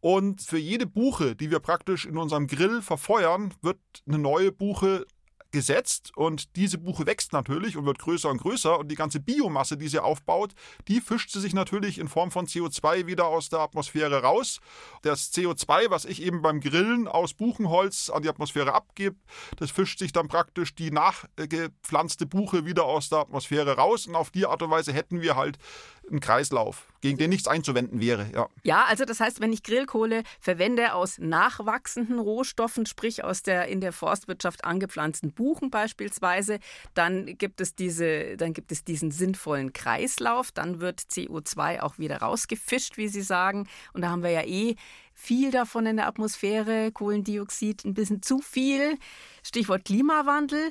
Und 0.00 0.42
für 0.42 0.58
jede 0.58 0.86
Buche, 0.86 1.34
die 1.34 1.50
wir 1.50 1.60
praktisch 1.60 2.06
in 2.06 2.16
unserem 2.16 2.46
Grill 2.46 2.82
verfeuern, 2.82 3.52
wird 3.62 3.80
eine 4.06 4.18
neue 4.18 4.52
Buche 4.52 5.06
gesetzt 5.52 6.16
und 6.16 6.56
diese 6.56 6.78
Buche 6.78 7.06
wächst 7.06 7.32
natürlich 7.32 7.76
und 7.76 7.86
wird 7.86 7.98
größer 7.98 8.30
und 8.30 8.38
größer 8.38 8.78
und 8.78 8.88
die 8.88 8.94
ganze 8.94 9.20
Biomasse, 9.20 9.76
die 9.76 9.88
sie 9.88 10.00
aufbaut, 10.00 10.54
die 10.88 11.00
fischt 11.00 11.30
sie 11.30 11.40
sich 11.40 11.54
natürlich 11.54 11.98
in 11.98 12.08
Form 12.08 12.30
von 12.30 12.46
CO2 12.46 13.06
wieder 13.06 13.26
aus 13.26 13.48
der 13.48 13.60
Atmosphäre 13.60 14.22
raus. 14.22 14.60
Das 15.02 15.32
CO2, 15.32 15.90
was 15.90 16.04
ich 16.04 16.22
eben 16.22 16.42
beim 16.42 16.60
Grillen 16.60 17.06
aus 17.06 17.34
Buchenholz 17.34 18.10
an 18.10 18.22
die 18.22 18.28
Atmosphäre 18.28 18.74
abgebe, 18.74 19.16
das 19.56 19.70
fischt 19.70 19.98
sich 19.98 20.12
dann 20.12 20.28
praktisch 20.28 20.74
die 20.74 20.90
nachgepflanzte 20.90 22.26
Buche 22.26 22.64
wieder 22.64 22.84
aus 22.84 23.08
der 23.08 23.18
Atmosphäre 23.20 23.76
raus 23.76 24.06
und 24.06 24.14
auf 24.14 24.30
die 24.30 24.46
Art 24.46 24.62
und 24.62 24.70
Weise 24.70 24.92
hätten 24.92 25.20
wir 25.20 25.36
halt 25.36 25.58
einen 26.10 26.20
Kreislauf, 26.20 26.88
gegen 27.00 27.18
den 27.18 27.30
nichts 27.30 27.48
einzuwenden 27.48 28.00
wäre. 28.00 28.28
Ja. 28.34 28.48
ja, 28.62 28.84
also 28.84 29.04
das 29.04 29.20
heißt, 29.20 29.40
wenn 29.40 29.52
ich 29.52 29.62
Grillkohle 29.62 30.22
verwende 30.40 30.94
aus 30.94 31.18
nachwachsenden 31.18 32.18
Rohstoffen, 32.18 32.86
sprich 32.86 33.24
aus 33.24 33.42
der 33.42 33.68
in 33.68 33.80
der 33.80 33.92
Forstwirtschaft 33.92 34.64
angepflanzten 34.64 35.32
Buchen 35.42 35.70
beispielsweise, 35.70 36.60
dann 36.94 37.26
gibt 37.36 37.60
es 37.60 37.74
diese, 37.74 38.36
dann 38.36 38.52
gibt 38.52 38.70
es 38.70 38.84
diesen 38.84 39.10
sinnvollen 39.10 39.72
Kreislauf, 39.72 40.52
dann 40.52 40.78
wird 40.78 41.00
CO2 41.00 41.80
auch 41.80 41.98
wieder 41.98 42.18
rausgefischt, 42.18 42.96
wie 42.96 43.08
Sie 43.08 43.22
sagen. 43.22 43.66
Und 43.92 44.02
da 44.02 44.10
haben 44.10 44.22
wir 44.22 44.30
ja 44.30 44.44
eh 44.44 44.76
viel 45.14 45.50
davon 45.50 45.84
in 45.86 45.96
der 45.96 46.06
Atmosphäre, 46.06 46.92
Kohlendioxid 46.92 47.84
ein 47.84 47.94
bisschen 47.94 48.22
zu 48.22 48.38
viel. 48.38 48.98
Stichwort 49.42 49.84
Klimawandel. 49.84 50.70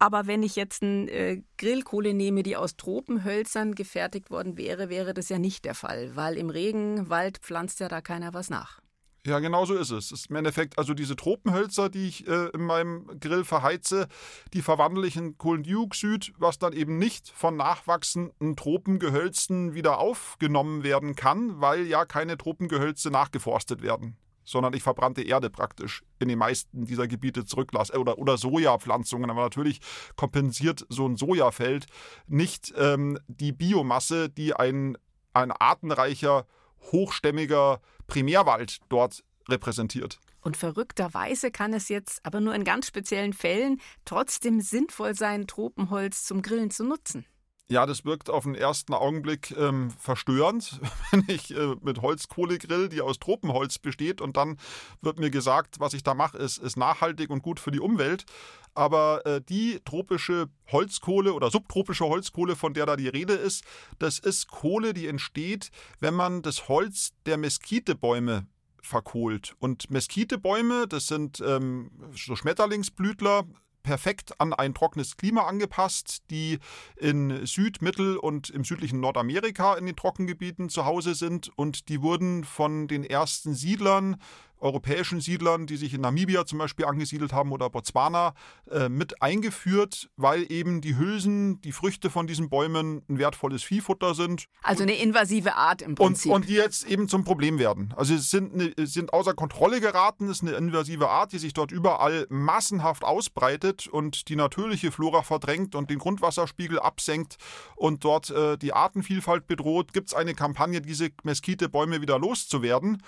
Aber 0.00 0.26
wenn 0.26 0.42
ich 0.42 0.56
jetzt 0.56 0.82
eine 0.82 1.08
äh, 1.12 1.42
Grillkohle 1.58 2.12
nehme, 2.12 2.42
die 2.42 2.56
aus 2.56 2.76
Tropenhölzern 2.76 3.76
gefertigt 3.76 4.32
worden 4.32 4.56
wäre, 4.56 4.88
wäre 4.88 5.14
das 5.14 5.28
ja 5.28 5.38
nicht 5.38 5.64
der 5.64 5.76
Fall, 5.76 6.16
weil 6.16 6.36
im 6.38 6.50
Regenwald 6.50 7.38
pflanzt 7.38 7.78
ja 7.78 7.86
da 7.86 8.00
keiner 8.00 8.34
was 8.34 8.50
nach. 8.50 8.80
Ja, 9.24 9.38
genau 9.38 9.64
so 9.64 9.74
ist 9.74 9.90
es. 9.90 10.10
Ist 10.10 10.30
Im 10.30 10.36
Endeffekt, 10.36 10.78
also 10.78 10.94
diese 10.94 11.14
Tropenhölzer, 11.14 11.88
die 11.88 12.08
ich 12.08 12.26
äh, 12.26 12.48
in 12.48 12.62
meinem 12.62 13.06
Grill 13.20 13.44
verheize, 13.44 14.08
die 14.52 14.62
verwandle 14.62 15.06
ich 15.06 15.16
in 15.16 15.38
Kohlendioxid, 15.38 16.32
was 16.38 16.58
dann 16.58 16.72
eben 16.72 16.98
nicht 16.98 17.28
von 17.28 17.56
nachwachsenden 17.56 18.56
Tropengehölzen 18.56 19.74
wieder 19.74 19.98
aufgenommen 19.98 20.82
werden 20.82 21.14
kann, 21.14 21.60
weil 21.60 21.86
ja 21.86 22.04
keine 22.04 22.36
Tropengehölze 22.36 23.10
nachgeforstet 23.10 23.82
werden 23.82 24.16
sondern 24.44 24.74
ich 24.74 24.82
verbrannte 24.82 25.22
Erde 25.22 25.50
praktisch 25.50 26.02
in 26.18 26.28
den 26.28 26.38
meisten 26.38 26.84
dieser 26.84 27.06
Gebiete 27.06 27.44
zurücklasse. 27.44 27.98
Oder, 27.98 28.18
oder 28.18 28.36
Sojapflanzungen. 28.36 29.30
Aber 29.30 29.42
natürlich 29.42 29.80
kompensiert 30.16 30.84
so 30.88 31.06
ein 31.06 31.16
Sojafeld 31.16 31.86
nicht 32.26 32.74
ähm, 32.76 33.18
die 33.28 33.52
Biomasse, 33.52 34.28
die 34.28 34.52
ein, 34.52 34.98
ein 35.32 35.52
artenreicher, 35.52 36.46
hochstämmiger 36.90 37.80
Primärwald 38.06 38.78
dort 38.88 39.22
repräsentiert. 39.48 40.18
Und 40.40 40.56
verrückterweise 40.56 41.50
kann 41.50 41.72
es 41.72 41.88
jetzt 41.88 42.24
aber 42.24 42.40
nur 42.40 42.54
in 42.54 42.64
ganz 42.64 42.86
speziellen 42.88 43.32
Fällen 43.32 43.80
trotzdem 44.04 44.60
sinnvoll 44.60 45.14
sein, 45.14 45.46
Tropenholz 45.46 46.24
zum 46.24 46.42
Grillen 46.42 46.70
zu 46.70 46.84
nutzen. 46.84 47.24
Ja, 47.68 47.86
das 47.86 48.04
wirkt 48.04 48.28
auf 48.28 48.44
den 48.44 48.54
ersten 48.54 48.92
Augenblick 48.92 49.52
ähm, 49.56 49.90
verstörend, 49.90 50.80
wenn 51.10 51.24
ich 51.28 51.56
äh, 51.56 51.74
mit 51.80 52.02
Holzkohle 52.02 52.58
grill, 52.58 52.88
die 52.88 53.00
aus 53.00 53.18
Tropenholz 53.18 53.78
besteht 53.78 54.20
und 54.20 54.36
dann 54.36 54.58
wird 55.00 55.18
mir 55.18 55.30
gesagt, 55.30 55.80
was 55.80 55.94
ich 55.94 56.02
da 56.02 56.12
mache, 56.12 56.36
ist, 56.38 56.58
ist 56.58 56.76
nachhaltig 56.76 57.30
und 57.30 57.42
gut 57.42 57.60
für 57.60 57.70
die 57.70 57.80
Umwelt. 57.80 58.26
Aber 58.74 59.24
äh, 59.26 59.40
die 59.40 59.80
tropische 59.84 60.48
Holzkohle 60.70 61.34
oder 61.34 61.50
subtropische 61.50 62.06
Holzkohle, 62.06 62.56
von 62.56 62.74
der 62.74 62.86
da 62.86 62.96
die 62.96 63.08
Rede 63.08 63.34
ist, 63.34 63.64
das 63.98 64.18
ist 64.18 64.48
Kohle, 64.48 64.92
die 64.92 65.06
entsteht, 65.06 65.70
wenn 66.00 66.14
man 66.14 66.42
das 66.42 66.68
Holz 66.68 67.12
der 67.26 67.36
Meskitebäume 67.36 68.46
verkohlt. 68.82 69.54
Und 69.60 69.90
Meskitebäume, 69.90 70.88
das 70.88 71.06
sind 71.06 71.40
ähm, 71.40 71.90
so 72.14 72.34
Schmetterlingsblütler, 72.34 73.44
perfekt 73.82 74.40
an 74.40 74.52
ein 74.52 74.74
trockenes 74.74 75.16
Klima 75.16 75.42
angepasst, 75.42 76.22
die 76.30 76.58
in 76.96 77.46
Süd-, 77.46 77.82
Mittel- 77.82 78.16
und 78.16 78.50
im 78.50 78.64
südlichen 78.64 79.00
Nordamerika 79.00 79.74
in 79.74 79.86
den 79.86 79.96
Trockengebieten 79.96 80.68
zu 80.68 80.84
Hause 80.84 81.14
sind. 81.14 81.50
Und 81.56 81.88
die 81.88 82.02
wurden 82.02 82.44
von 82.44 82.88
den 82.88 83.04
ersten 83.04 83.54
Siedlern 83.54 84.16
europäischen 84.62 85.20
Siedlern, 85.20 85.66
die 85.66 85.76
sich 85.76 85.92
in 85.94 86.00
Namibia 86.00 86.46
zum 86.46 86.58
Beispiel 86.58 86.86
angesiedelt 86.86 87.32
haben 87.32 87.52
oder 87.52 87.68
Botswana, 87.68 88.34
äh, 88.70 88.88
mit 88.88 89.20
eingeführt, 89.20 90.10
weil 90.16 90.50
eben 90.50 90.80
die 90.80 90.96
Hülsen, 90.96 91.60
die 91.60 91.72
Früchte 91.72 92.10
von 92.10 92.26
diesen 92.26 92.48
Bäumen 92.48 93.02
ein 93.08 93.18
wertvolles 93.18 93.62
Viehfutter 93.62 94.14
sind. 94.14 94.46
Also 94.62 94.84
eine 94.84 94.94
invasive 94.94 95.54
Art 95.56 95.82
im 95.82 95.94
Prinzip. 95.94 96.30
Und, 96.30 96.42
und 96.42 96.48
die 96.48 96.54
jetzt 96.54 96.86
eben 96.86 97.08
zum 97.08 97.24
Problem 97.24 97.58
werden. 97.58 97.92
Also 97.96 98.16
sie 98.16 98.22
sind, 98.22 98.54
eine, 98.54 98.86
sind 98.86 99.12
außer 99.12 99.34
Kontrolle 99.34 99.80
geraten, 99.80 100.28
es 100.28 100.38
ist 100.38 100.42
eine 100.42 100.56
invasive 100.56 101.08
Art, 101.08 101.32
die 101.32 101.38
sich 101.38 101.52
dort 101.52 101.72
überall 101.72 102.26
massenhaft 102.30 103.04
ausbreitet 103.04 103.88
und 103.88 104.28
die 104.28 104.36
natürliche 104.36 104.92
Flora 104.92 105.22
verdrängt 105.22 105.74
und 105.74 105.90
den 105.90 105.98
Grundwasserspiegel 105.98 106.78
absenkt 106.78 107.36
und 107.76 108.04
dort 108.04 108.30
äh, 108.30 108.56
die 108.56 108.72
Artenvielfalt 108.72 109.46
bedroht. 109.46 109.92
Gibt 109.92 110.08
es 110.08 110.14
eine 110.14 110.34
Kampagne, 110.34 110.80
diese 110.80 111.10
Meskite-Bäume 111.24 112.00
wieder 112.00 112.18
loszuwerden? 112.18 113.02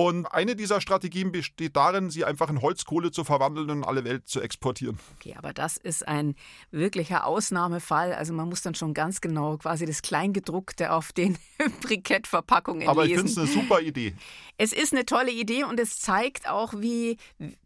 Und 0.00 0.26
eine 0.26 0.54
dieser 0.54 0.80
Strategien 0.80 1.32
besteht 1.32 1.74
darin, 1.74 2.08
sie 2.08 2.24
einfach 2.24 2.50
in 2.50 2.62
Holzkohle 2.62 3.10
zu 3.10 3.24
verwandeln 3.24 3.68
und 3.68 3.82
alle 3.82 4.04
Welt 4.04 4.28
zu 4.28 4.40
exportieren. 4.40 4.96
Okay, 5.16 5.34
aber 5.36 5.52
das 5.52 5.76
ist 5.76 6.06
ein 6.06 6.36
wirklicher 6.70 7.26
Ausnahmefall. 7.26 8.12
Also 8.12 8.32
man 8.32 8.48
muss 8.48 8.62
dann 8.62 8.76
schon 8.76 8.94
ganz 8.94 9.20
genau 9.20 9.56
quasi 9.56 9.86
das 9.86 10.00
Kleingedruckte 10.00 10.92
auf 10.92 11.12
den 11.12 11.36
Brikettverpackungen 11.82 12.82
lesen. 12.82 12.90
Aber 12.90 13.06
ich 13.06 13.14
finde 13.14 13.28
es 13.28 13.38
eine 13.38 13.48
super 13.48 13.80
Idee. 13.80 14.14
Es 14.56 14.72
ist 14.72 14.92
eine 14.92 15.04
tolle 15.04 15.32
Idee 15.32 15.64
und 15.64 15.80
es 15.80 15.98
zeigt 15.98 16.48
auch, 16.48 16.74
wie 16.76 17.16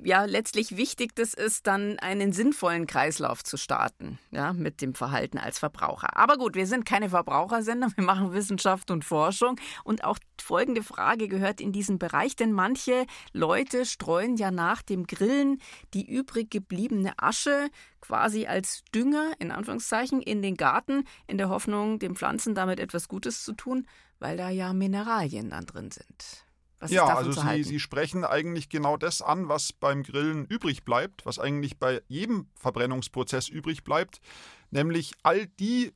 ja 0.02 0.24
letztlich 0.24 0.78
wichtig 0.78 1.14
das 1.14 1.34
ist, 1.34 1.66
dann 1.66 1.98
einen 1.98 2.32
sinnvollen 2.32 2.86
Kreislauf 2.86 3.44
zu 3.44 3.58
starten, 3.58 4.18
ja, 4.30 4.54
mit 4.54 4.80
dem 4.80 4.94
Verhalten 4.94 5.36
als 5.36 5.58
Verbraucher. 5.58 6.16
Aber 6.16 6.38
gut, 6.38 6.54
wir 6.54 6.66
sind 6.66 6.86
keine 6.86 7.10
Verbrauchersender, 7.10 7.88
wir 7.94 8.04
machen 8.04 8.32
Wissenschaft 8.32 8.90
und 8.90 9.04
Forschung 9.04 9.60
und 9.84 10.04
auch 10.04 10.18
folgende 10.42 10.82
Frage 10.82 11.28
gehört 11.28 11.60
in 11.60 11.72
diesen 11.72 11.98
Bereich 11.98 12.21
Bereich, 12.22 12.36
denn 12.36 12.52
manche 12.52 13.06
Leute 13.32 13.84
streuen 13.84 14.36
ja 14.36 14.50
nach 14.50 14.82
dem 14.82 15.06
Grillen 15.06 15.60
die 15.92 16.08
übrig 16.08 16.50
gebliebene 16.50 17.12
Asche 17.18 17.68
quasi 18.00 18.46
als 18.46 18.82
Dünger, 18.94 19.32
in 19.38 19.50
Anführungszeichen, 19.50 20.20
in 20.22 20.42
den 20.42 20.56
Garten, 20.56 21.04
in 21.26 21.38
der 21.38 21.48
Hoffnung, 21.48 21.98
den 21.98 22.14
Pflanzen 22.14 22.54
damit 22.54 22.80
etwas 22.80 23.08
Gutes 23.08 23.44
zu 23.44 23.52
tun, 23.52 23.86
weil 24.18 24.36
da 24.36 24.50
ja 24.50 24.72
Mineralien 24.72 25.50
dann 25.50 25.66
drin 25.66 25.90
sind. 25.90 26.46
Was 26.78 26.90
ja, 26.90 27.06
also 27.06 27.32
Sie, 27.32 27.62
Sie, 27.62 27.78
sprechen 27.78 28.24
eigentlich 28.24 28.68
genau 28.68 28.96
das 28.96 29.22
an, 29.22 29.48
was 29.48 29.72
beim 29.72 30.02
Grillen 30.02 30.46
übrig 30.46 30.84
bleibt, 30.84 31.24
was 31.24 31.38
eigentlich 31.38 31.78
bei 31.78 32.02
jedem 32.08 32.48
Verbrennungsprozess 32.56 33.48
übrig 33.48 33.84
bleibt, 33.84 34.20
nämlich 34.70 35.12
all 35.22 35.46
die 35.46 35.92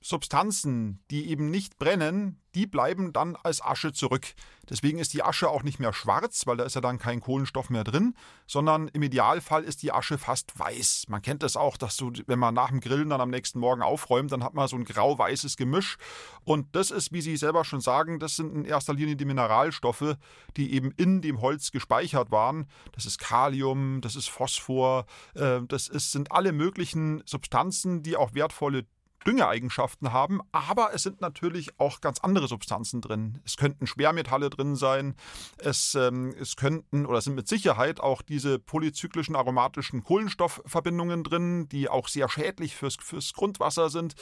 Substanzen, 0.00 1.02
die 1.10 1.28
eben 1.28 1.50
nicht 1.50 1.78
brennen, 1.78 2.40
die 2.54 2.66
bleiben 2.66 3.12
dann 3.12 3.36
als 3.36 3.62
Asche 3.62 3.92
zurück. 3.92 4.34
Deswegen 4.68 4.98
ist 4.98 5.12
die 5.12 5.22
Asche 5.22 5.50
auch 5.50 5.62
nicht 5.62 5.78
mehr 5.78 5.92
schwarz, 5.92 6.46
weil 6.46 6.56
da 6.56 6.64
ist 6.64 6.74
ja 6.74 6.80
dann 6.80 6.98
kein 6.98 7.20
Kohlenstoff 7.20 7.70
mehr 7.70 7.84
drin, 7.84 8.14
sondern 8.46 8.88
im 8.88 9.02
Idealfall 9.02 9.62
ist 9.62 9.82
die 9.82 9.92
Asche 9.92 10.16
fast 10.16 10.58
weiß. 10.58 11.06
Man 11.08 11.22
kennt 11.22 11.42
das 11.42 11.56
auch, 11.56 11.76
dass 11.76 11.96
du, 11.96 12.12
wenn 12.26 12.38
man 12.38 12.54
nach 12.54 12.68
dem 12.68 12.80
Grillen 12.80 13.10
dann 13.10 13.20
am 13.20 13.30
nächsten 13.30 13.58
Morgen 13.58 13.82
aufräumt, 13.82 14.32
dann 14.32 14.42
hat 14.42 14.54
man 14.54 14.68
so 14.68 14.76
ein 14.76 14.84
grau-weißes 14.84 15.56
Gemisch. 15.56 15.98
Und 16.44 16.74
das 16.74 16.90
ist, 16.90 17.12
wie 17.12 17.20
Sie 17.20 17.36
selber 17.36 17.64
schon 17.64 17.80
sagen, 17.80 18.18
das 18.18 18.36
sind 18.36 18.54
in 18.54 18.64
erster 18.64 18.94
Linie 18.94 19.16
die 19.16 19.24
Mineralstoffe, 19.24 20.16
die 20.56 20.72
eben 20.72 20.92
in 20.92 21.20
dem 21.20 21.40
Holz 21.40 21.72
gespeichert 21.72 22.30
waren. 22.30 22.66
Das 22.92 23.06
ist 23.06 23.18
Kalium, 23.18 24.00
das 24.00 24.16
ist 24.16 24.28
Phosphor, 24.28 25.06
äh, 25.34 25.60
das 25.68 25.88
ist, 25.88 26.12
sind 26.12 26.32
alle 26.32 26.52
möglichen 26.52 27.22
Substanzen, 27.26 28.02
die 28.02 28.16
auch 28.16 28.34
wertvolle 28.34 28.86
Düngeeigenschaften 29.26 30.12
haben, 30.12 30.40
aber 30.52 30.94
es 30.94 31.02
sind 31.02 31.20
natürlich 31.20 31.78
auch 31.78 32.00
ganz 32.00 32.20
andere 32.20 32.48
Substanzen 32.48 33.00
drin. 33.00 33.40
Es 33.44 33.56
könnten 33.56 33.86
Schwermetalle 33.86 34.50
drin 34.50 34.76
sein, 34.76 35.14
es, 35.58 35.94
ähm, 35.94 36.34
es 36.38 36.56
könnten 36.56 37.06
oder 37.06 37.20
sind 37.20 37.34
mit 37.34 37.48
Sicherheit 37.48 38.00
auch 38.00 38.22
diese 38.22 38.58
polyzyklischen 38.58 39.36
aromatischen 39.36 40.04
Kohlenstoffverbindungen 40.04 41.24
drin, 41.24 41.68
die 41.68 41.88
auch 41.88 42.08
sehr 42.08 42.28
schädlich 42.28 42.76
fürs, 42.76 42.96
fürs 43.00 43.32
Grundwasser 43.32 43.90
sind. 43.90 44.14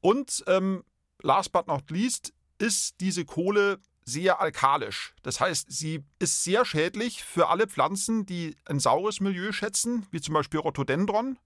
Und 0.00 0.44
ähm, 0.46 0.84
last 1.22 1.52
but 1.52 1.66
not 1.66 1.90
least 1.90 2.32
ist 2.58 3.00
diese 3.00 3.24
Kohle 3.24 3.78
sehr 4.04 4.40
alkalisch. 4.40 5.14
Das 5.22 5.40
heißt, 5.40 5.70
sie 5.70 6.04
ist 6.18 6.42
sehr 6.42 6.64
schädlich 6.64 7.22
für 7.22 7.48
alle 7.48 7.66
Pflanzen, 7.66 8.26
die 8.26 8.56
ein 8.64 8.80
saures 8.80 9.20
Milieu 9.20 9.52
schätzen, 9.52 10.06
wie 10.10 10.20
zum 10.20 10.34
Beispiel 10.34 10.60
Rhododendron 10.60 11.38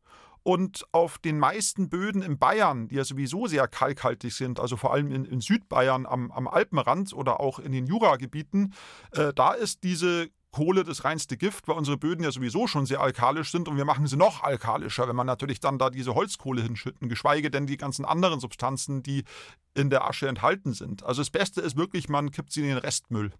und 0.46 0.86
auf 0.92 1.18
den 1.18 1.40
meisten 1.40 1.88
Böden 1.88 2.22
in 2.22 2.38
Bayern, 2.38 2.86
die 2.86 2.94
ja 2.94 3.04
sowieso 3.04 3.48
sehr 3.48 3.66
kalkhaltig 3.66 4.32
sind, 4.32 4.60
also 4.60 4.76
vor 4.76 4.92
allem 4.92 5.10
in, 5.10 5.24
in 5.24 5.40
Südbayern 5.40 6.06
am, 6.06 6.30
am, 6.30 6.46
Alpenrand 6.46 7.12
oder 7.12 7.40
auch 7.40 7.58
in 7.58 7.72
den 7.72 7.88
Juragebieten, 7.88 8.72
äh, 9.10 9.32
da 9.34 9.54
ist 9.54 9.82
diese 9.82 10.28
Kohle 10.52 10.84
das 10.84 11.02
reinste 11.02 11.36
Gift, 11.36 11.66
weil 11.66 11.76
unsere 11.76 11.96
Böden 11.96 12.22
ja 12.22 12.30
sowieso 12.30 12.68
schon 12.68 12.86
sehr 12.86 13.00
alkalisch 13.00 13.50
sind 13.50 13.66
und 13.66 13.76
wir 13.76 13.84
machen 13.84 14.06
sie 14.06 14.16
noch 14.16 14.44
alkalischer, 14.44 15.08
wenn 15.08 15.16
man 15.16 15.26
natürlich 15.26 15.58
dann 15.58 15.80
da 15.80 15.90
diese 15.90 16.14
Holzkohle 16.14 16.62
hinschütten, 16.62 17.08
geschweige 17.08 17.50
denn 17.50 17.66
die 17.66 17.76
ganzen 17.76 18.04
anderen 18.04 18.38
Substanzen, 18.38 19.02
die 19.02 19.24
in 19.74 19.90
der 19.90 20.08
Asche 20.08 20.28
enthalten 20.28 20.74
sind. 20.74 21.02
Also 21.02 21.22
das 21.22 21.30
Beste 21.30 21.60
ist 21.60 21.76
wirklich, 21.76 22.08
man 22.08 22.30
kippt 22.30 22.52
sie 22.52 22.60
in 22.60 22.68
den 22.68 22.78
Restmüll. 22.78 23.32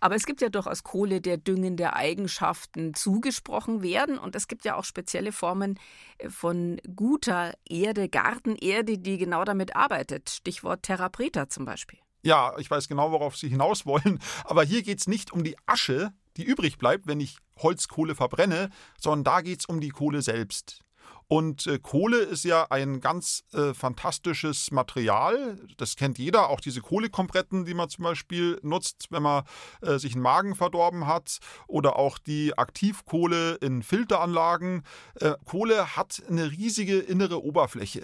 Aber 0.00 0.14
es 0.14 0.26
gibt 0.26 0.40
ja 0.40 0.48
durchaus 0.48 0.82
Kohle, 0.82 1.20
der 1.20 1.36
düngende 1.36 1.94
Eigenschaften 1.94 2.94
zugesprochen 2.94 3.82
werden. 3.82 4.18
Und 4.18 4.36
es 4.36 4.48
gibt 4.48 4.64
ja 4.64 4.76
auch 4.76 4.84
spezielle 4.84 5.32
Formen 5.32 5.78
äh, 6.18 6.30
von 6.30 6.80
guter 6.94 7.54
Erde, 7.68 8.08
Gartenerde, 8.08 8.98
die 8.98 9.18
genau 9.18 9.44
damit 9.44 9.76
arbeitet. 9.76 10.30
Stichwort 10.30 10.82
Terra 10.82 11.08
Preta 11.08 11.48
zum 11.48 11.64
Beispiel. 11.64 11.98
Ja, 12.22 12.54
ich 12.58 12.70
weiß 12.70 12.88
genau, 12.88 13.12
worauf 13.12 13.36
Sie 13.36 13.48
hinaus 13.48 13.86
wollen. 13.86 14.18
Aber 14.44 14.64
hier 14.64 14.82
geht 14.82 14.98
es 14.98 15.06
nicht 15.06 15.32
um 15.32 15.44
die 15.44 15.56
Asche, 15.66 16.12
die 16.36 16.44
übrig 16.44 16.76
bleibt, 16.76 17.06
wenn 17.06 17.20
ich 17.20 17.38
Holzkohle 17.58 18.14
verbrenne, 18.14 18.70
sondern 19.00 19.24
da 19.24 19.40
geht 19.40 19.60
es 19.60 19.66
um 19.66 19.80
die 19.80 19.90
Kohle 19.90 20.22
selbst. 20.22 20.80
Und 21.28 21.66
äh, 21.66 21.78
Kohle 21.80 22.18
ist 22.18 22.44
ja 22.44 22.66
ein 22.70 23.00
ganz 23.00 23.42
äh, 23.52 23.74
fantastisches 23.74 24.70
Material. 24.70 25.58
Das 25.76 25.96
kennt 25.96 26.18
jeder, 26.18 26.50
auch 26.50 26.60
diese 26.60 26.80
Kohlekompretten, 26.80 27.64
die 27.64 27.74
man 27.74 27.88
zum 27.88 28.04
Beispiel 28.04 28.60
nutzt, 28.62 29.08
wenn 29.10 29.24
man 29.24 29.44
äh, 29.82 29.98
sich 29.98 30.14
einen 30.14 30.22
Magen 30.22 30.54
verdorben 30.54 31.06
hat. 31.08 31.38
Oder 31.66 31.96
auch 31.96 32.18
die 32.18 32.56
Aktivkohle 32.56 33.54
in 33.56 33.82
Filteranlagen. 33.82 34.84
Äh, 35.16 35.34
Kohle 35.44 35.96
hat 35.96 36.22
eine 36.28 36.50
riesige 36.52 36.98
innere 36.98 37.42
Oberfläche. 37.42 38.02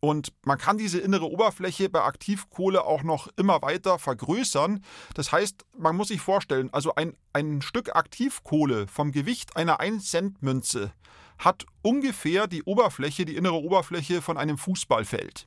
Und 0.00 0.34
man 0.44 0.58
kann 0.58 0.76
diese 0.76 1.00
innere 1.00 1.30
Oberfläche 1.30 1.88
bei 1.88 2.02
Aktivkohle 2.02 2.84
auch 2.84 3.02
noch 3.02 3.28
immer 3.36 3.62
weiter 3.62 3.98
vergrößern. 3.98 4.84
Das 5.14 5.32
heißt, 5.32 5.64
man 5.78 5.96
muss 5.96 6.08
sich 6.08 6.20
vorstellen, 6.20 6.68
also 6.72 6.94
ein, 6.94 7.16
ein 7.32 7.62
Stück 7.62 7.96
Aktivkohle 7.96 8.86
vom 8.86 9.12
Gewicht 9.12 9.56
einer 9.56 9.80
1-Cent-Münze 9.80 10.92
hat 11.38 11.64
ungefähr 11.82 12.46
die 12.46 12.62
Oberfläche, 12.62 13.24
die 13.24 13.36
innere 13.36 13.60
Oberfläche 13.60 14.22
von 14.22 14.36
einem 14.36 14.58
Fußballfeld. 14.58 15.46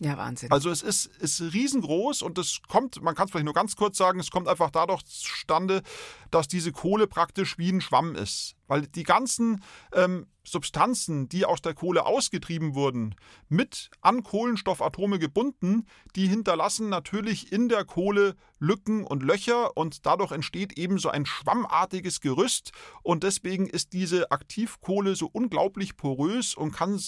Ja, 0.00 0.18
Wahnsinn. 0.18 0.50
Also 0.50 0.68
es 0.68 0.82
ist, 0.82 1.06
ist 1.06 1.40
riesengroß 1.40 2.20
und 2.20 2.36
es 2.36 2.60
kommt, 2.68 3.00
man 3.02 3.14
kann 3.14 3.26
es 3.26 3.30
vielleicht 3.30 3.46
nur 3.46 3.54
ganz 3.54 3.76
kurz 3.76 3.96
sagen, 3.96 4.20
es 4.20 4.30
kommt 4.30 4.46
einfach 4.46 4.70
dadurch 4.70 5.02
zustande, 5.04 5.82
dass 6.30 6.48
diese 6.48 6.70
Kohle 6.70 7.06
praktisch 7.06 7.56
wie 7.56 7.70
ein 7.70 7.80
Schwamm 7.80 8.14
ist. 8.14 8.56
Weil 8.66 8.86
die 8.88 9.04
ganzen 9.04 9.62
ähm, 9.94 10.26
Substanzen, 10.44 11.30
die 11.30 11.46
aus 11.46 11.62
der 11.62 11.72
Kohle 11.72 12.04
ausgetrieben 12.04 12.74
wurden, 12.74 13.14
mit 13.48 13.90
an 14.02 14.22
Kohlenstoffatome 14.22 15.18
gebunden, 15.18 15.86
die 16.14 16.26
hinterlassen 16.26 16.90
natürlich 16.90 17.50
in 17.50 17.70
der 17.70 17.84
Kohle 17.84 18.34
Lücken 18.58 19.04
und 19.04 19.22
Löcher 19.22 19.76
und 19.76 20.04
dadurch 20.04 20.32
entsteht 20.32 20.78
eben 20.78 20.98
so 20.98 21.08
ein 21.08 21.24
schwammartiges 21.24 22.20
Gerüst 22.20 22.72
und 23.02 23.22
deswegen 23.22 23.66
ist 23.66 23.94
diese 23.94 24.30
Aktivkohle 24.30 25.16
so 25.16 25.30
unglaublich 25.32 25.96
porös 25.96 26.54
und 26.54 26.72
kann 26.72 27.00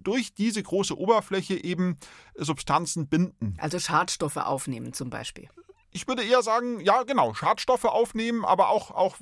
durch 0.00 0.34
diese 0.34 0.62
große 0.62 0.96
Oberfläche 0.96 1.62
eben 1.62 1.98
Substanzen 2.34 3.08
binden. 3.08 3.56
Also 3.58 3.78
Schadstoffe 3.78 4.36
aufnehmen 4.36 4.92
zum 4.92 5.10
Beispiel. 5.10 5.48
Ich 5.92 6.06
würde 6.06 6.22
eher 6.22 6.42
sagen, 6.42 6.80
ja, 6.80 7.02
genau, 7.02 7.34
Schadstoffe 7.34 7.84
aufnehmen, 7.84 8.44
aber 8.44 8.68
auch, 8.68 8.92
auch 8.92 9.16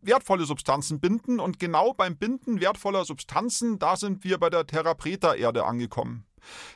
wertvolle 0.00 0.46
Substanzen 0.46 0.98
binden. 0.98 1.40
Und 1.40 1.58
genau 1.58 1.92
beim 1.92 2.16
Binden 2.16 2.60
wertvoller 2.60 3.04
Substanzen, 3.04 3.78
da 3.78 3.96
sind 3.96 4.24
wir 4.24 4.38
bei 4.38 4.48
der 4.48 4.66
Terra 4.66 4.94
Preta-Erde 4.94 5.66
angekommen. 5.66 6.24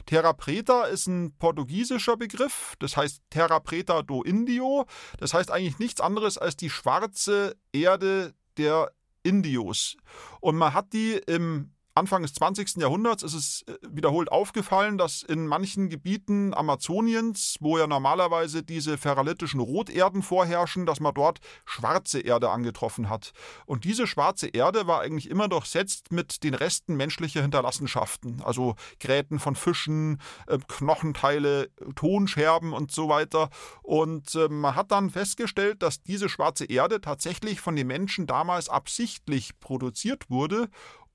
Terra 0.05 0.33
Preta 0.33 0.85
ist 0.85 1.07
ein 1.07 1.37
portugiesischer 1.39 2.17
Begriff, 2.17 2.75
das 2.81 2.97
heißt 2.97 3.23
Terra 3.31 3.61
Preta 3.61 4.03
do 4.03 4.23
Indio. 4.23 4.87
Das 5.19 5.33
heißt 5.33 5.51
eigentlich 5.51 5.79
nichts 5.79 6.01
anderes 6.01 6.37
als 6.37 6.57
die 6.57 6.71
schwarze 6.71 7.57
Erde 7.73 8.35
der 8.57 8.93
Indios. 9.23 9.97
Und 10.41 10.57
man 10.57 10.75
hat 10.75 10.93
die 10.93 11.13
im 11.27 11.73
Anfang 11.95 12.23
des 12.23 12.35
20. 12.35 12.77
Jahrhunderts 12.77 13.23
ist 13.23 13.35
es 13.35 13.63
äh, 13.63 13.75
wiederholt 13.89 14.31
aufgefallen, 14.31 14.97
dass 14.97 15.23
in 15.23 15.47
manchen 15.47 15.89
Gebieten 15.89 16.55
Amazoniens, 16.55 17.57
wo 17.61 17.79
ja 17.79 17.87
normalerweise 17.89 18.63
diese 18.63 18.97
feralitischen 18.97 19.61
Roterden 19.61 20.23
vorherrschen, 20.23 20.87
dass 20.87 21.01
man 21.01 21.15
dort 21.15 21.41
schwarze 21.65 22.21
Erde 22.21 22.51
angetroffen 22.51 23.09
hat. 23.09 23.33
Und 23.67 23.85
diese 23.85 24.07
schwarze 24.07 24.47
Erde 24.49 24.87
war 24.87 25.01
eigentlich 25.01 25.29
immer 25.29 25.49
durchsetzt 25.49 26.13
mit 26.13 26.45
den 26.45 26.55
Resten 26.55 26.97
menschlicher 26.97 27.43
Hinterlassenschaften, 27.43 28.41
also 28.45 28.77
Gräten 29.01 29.41
von 29.41 29.57
Fischen, 29.57 30.21
ähm, 30.49 30.63
Knochenteile, 30.69 31.71
Tonscherben 31.97 32.73
und 32.73 32.93
so 32.93 33.09
weiter. 33.09 33.51
Und 33.83 34.35
ähm, 34.37 34.61
man 34.61 34.77
hat 34.77 34.93
dann 34.93 35.11
festgestellt, 35.11 35.83
dass 35.83 36.03
diese 36.03 36.29
schwarze 36.29 36.67
Erde 36.67 37.01
tatsächlich 37.01 37.61
von 37.61 37.75
den 37.75 37.89
Menschen 37.89 38.29
damals 38.29 38.69
absichtlich 38.69 39.59
produziert 39.59 40.31
wurde 40.31 40.69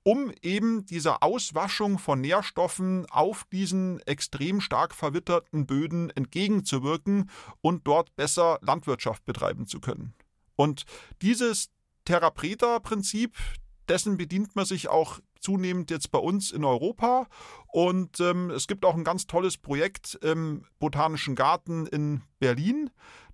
um 0.06 0.30
eben 0.40 0.86
dieser 0.86 1.24
Auswaschung 1.24 1.98
von 1.98 2.20
Nährstoffen 2.20 3.06
auf 3.10 3.42
diesen 3.50 3.98
extrem 4.06 4.60
stark 4.60 4.94
verwitterten 4.94 5.66
Böden 5.66 6.10
entgegenzuwirken 6.10 7.28
und 7.60 7.88
dort 7.88 8.14
besser 8.14 8.60
Landwirtschaft 8.62 9.24
betreiben 9.24 9.66
zu 9.66 9.80
können. 9.80 10.14
Und 10.54 10.84
dieses 11.22 11.70
Terra 12.04 12.30
Preta-Prinzip, 12.30 13.34
dessen 13.88 14.16
bedient 14.16 14.54
man 14.54 14.64
sich 14.64 14.86
auch 14.86 15.18
zunehmend 15.40 15.90
jetzt 15.90 16.12
bei 16.12 16.20
uns 16.20 16.52
in 16.52 16.64
Europa. 16.64 17.26
Und 17.72 18.20
ähm, 18.20 18.50
es 18.50 18.68
gibt 18.68 18.84
auch 18.84 18.94
ein 18.94 19.02
ganz 19.02 19.26
tolles 19.26 19.58
Projekt 19.58 20.16
im 20.22 20.64
Botanischen 20.78 21.34
Garten 21.34 21.84
in 21.84 22.22
Berlin. 22.38 22.90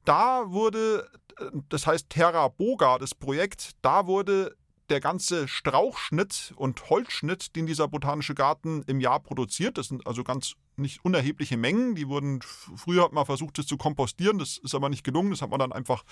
Da 0.07 0.51
wurde, 0.51 1.07
äh, 1.39 1.51
das 1.69 1.87
heißt 1.87 2.09
Terra 2.09 2.49
Boga, 2.49 2.97
das 2.97 3.15
Projekt, 3.15 3.73
da 3.83 4.07
wurde 4.07 4.57
der 4.93 5.01
ganze 5.01 5.49
Strauchschnitt 5.49 6.53
und 6.57 6.91
Holzschnitt, 6.91 7.57
den 7.57 7.67
dieser 7.67 7.89
botanische 7.89 8.35
Garten 8.35 8.83
im 8.87 9.01
Jahr 9.01 9.21
produziert, 9.21 9.79
das 9.79 9.89
sind 9.89 10.07
also 10.07 10.23
ganz 10.23 10.55
nicht 10.77 11.05
unerhebliche 11.05 11.57
Mengen. 11.57 11.95
Die 11.95 12.09
wurden, 12.09 12.41
früher 12.77 13.05
hat 13.05 13.13
man 13.13 13.25
versucht, 13.27 13.59
das 13.59 13.67
zu 13.67 13.77
kompostieren, 13.77 14.39
das 14.39 14.59
ist 14.59 14.75
aber 14.75 14.91
nicht 14.91 15.03
gelungen. 15.03 15.31
Das 15.31 15.41
hat 15.41 15.51
man 15.51 15.59
dann 15.59 15.73
einfach 15.73 16.05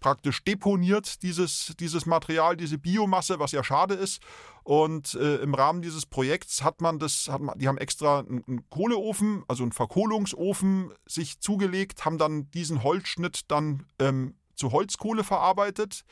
praktisch 0.00 0.42
deponiert, 0.42 1.22
dieses, 1.22 1.74
dieses 1.78 2.06
Material, 2.06 2.56
diese 2.56 2.76
Biomasse, 2.78 3.38
was 3.38 3.52
ja 3.52 3.62
schade 3.62 3.94
ist. 3.94 4.20
Und 4.64 5.14
äh, 5.14 5.36
im 5.36 5.54
Rahmen 5.54 5.80
dieses 5.80 6.06
Projekts 6.06 6.64
hat 6.64 6.80
man 6.80 6.98
das, 6.98 7.28
hat 7.28 7.40
man, 7.40 7.58
die 7.58 7.68
haben 7.68 7.78
extra 7.78 8.20
einen, 8.20 8.44
einen 8.46 8.70
Kohleofen, 8.70 9.44
also 9.46 9.62
einen 9.62 9.72
Verkohlungsofen 9.72 10.92
sich 11.06 11.38
zugelegt, 11.40 12.04
haben 12.04 12.18
dann 12.18 12.50
diesen 12.50 12.82
Holzschnitt 12.82 13.42
dann 13.48 13.86
ähm, 14.00 14.34
zu 14.56 14.72
Holzkohle 14.72 15.24
verarbeitet 15.24 16.04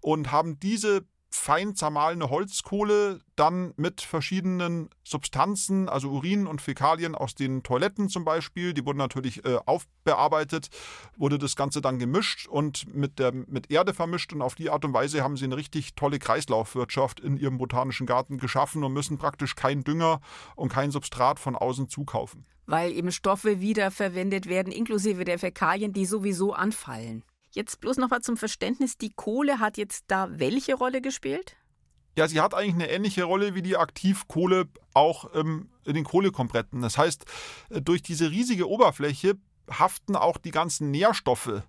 und 0.00 0.30
haben 0.30 0.60
diese 0.60 1.04
fein 1.36 1.74
zermahlene 1.74 2.30
Holzkohle, 2.30 3.20
dann 3.36 3.72
mit 3.76 4.00
verschiedenen 4.00 4.90
Substanzen, 5.04 5.88
also 5.88 6.08
Urin 6.08 6.46
und 6.46 6.60
Fäkalien 6.60 7.14
aus 7.14 7.34
den 7.34 7.62
Toiletten 7.62 8.08
zum 8.08 8.24
Beispiel, 8.24 8.74
die 8.74 8.84
wurden 8.84 8.98
natürlich 8.98 9.44
äh, 9.44 9.58
aufbearbeitet, 9.66 10.68
wurde 11.16 11.38
das 11.38 11.56
Ganze 11.56 11.80
dann 11.80 11.98
gemischt 11.98 12.48
und 12.48 12.92
mit, 12.94 13.18
der, 13.18 13.32
mit 13.32 13.70
Erde 13.70 13.94
vermischt 13.94 14.32
und 14.32 14.42
auf 14.42 14.54
die 14.54 14.70
Art 14.70 14.84
und 14.84 14.92
Weise 14.92 15.22
haben 15.22 15.36
sie 15.36 15.44
eine 15.44 15.56
richtig 15.56 15.94
tolle 15.94 16.18
Kreislaufwirtschaft 16.18 17.20
in 17.20 17.36
ihrem 17.36 17.58
botanischen 17.58 18.06
Garten 18.06 18.38
geschaffen 18.38 18.82
und 18.84 18.92
müssen 18.92 19.18
praktisch 19.18 19.54
kein 19.54 19.84
Dünger 19.84 20.20
und 20.56 20.72
kein 20.72 20.90
Substrat 20.90 21.38
von 21.38 21.56
außen 21.56 21.88
zukaufen. 21.88 22.46
Weil 22.66 22.92
eben 22.92 23.12
Stoffe 23.12 23.60
wiederverwendet 23.60 24.48
werden, 24.48 24.72
inklusive 24.72 25.24
der 25.24 25.38
Fäkalien, 25.38 25.92
die 25.92 26.06
sowieso 26.06 26.52
anfallen. 26.52 27.22
Jetzt 27.56 27.80
bloß 27.80 27.96
noch 27.96 28.10
mal 28.10 28.20
zum 28.20 28.36
Verständnis, 28.36 28.98
die 28.98 29.08
Kohle 29.08 29.60
hat 29.60 29.78
jetzt 29.78 30.04
da 30.08 30.28
welche 30.30 30.74
Rolle 30.74 31.00
gespielt? 31.00 31.56
Ja, 32.14 32.28
sie 32.28 32.42
hat 32.42 32.52
eigentlich 32.52 32.74
eine 32.74 32.90
ähnliche 32.90 33.24
Rolle 33.24 33.54
wie 33.54 33.62
die 33.62 33.78
Aktivkohle 33.78 34.68
auch 34.92 35.34
ähm, 35.34 35.70
in 35.86 35.94
den 35.94 36.04
Kohlekompretten. 36.04 36.82
Das 36.82 36.98
heißt, 36.98 37.24
äh, 37.70 37.80
durch 37.80 38.02
diese 38.02 38.30
riesige 38.30 38.68
Oberfläche 38.68 39.38
haften 39.70 40.16
auch 40.16 40.36
die 40.36 40.50
ganzen 40.50 40.90
Nährstoffe 40.90 41.62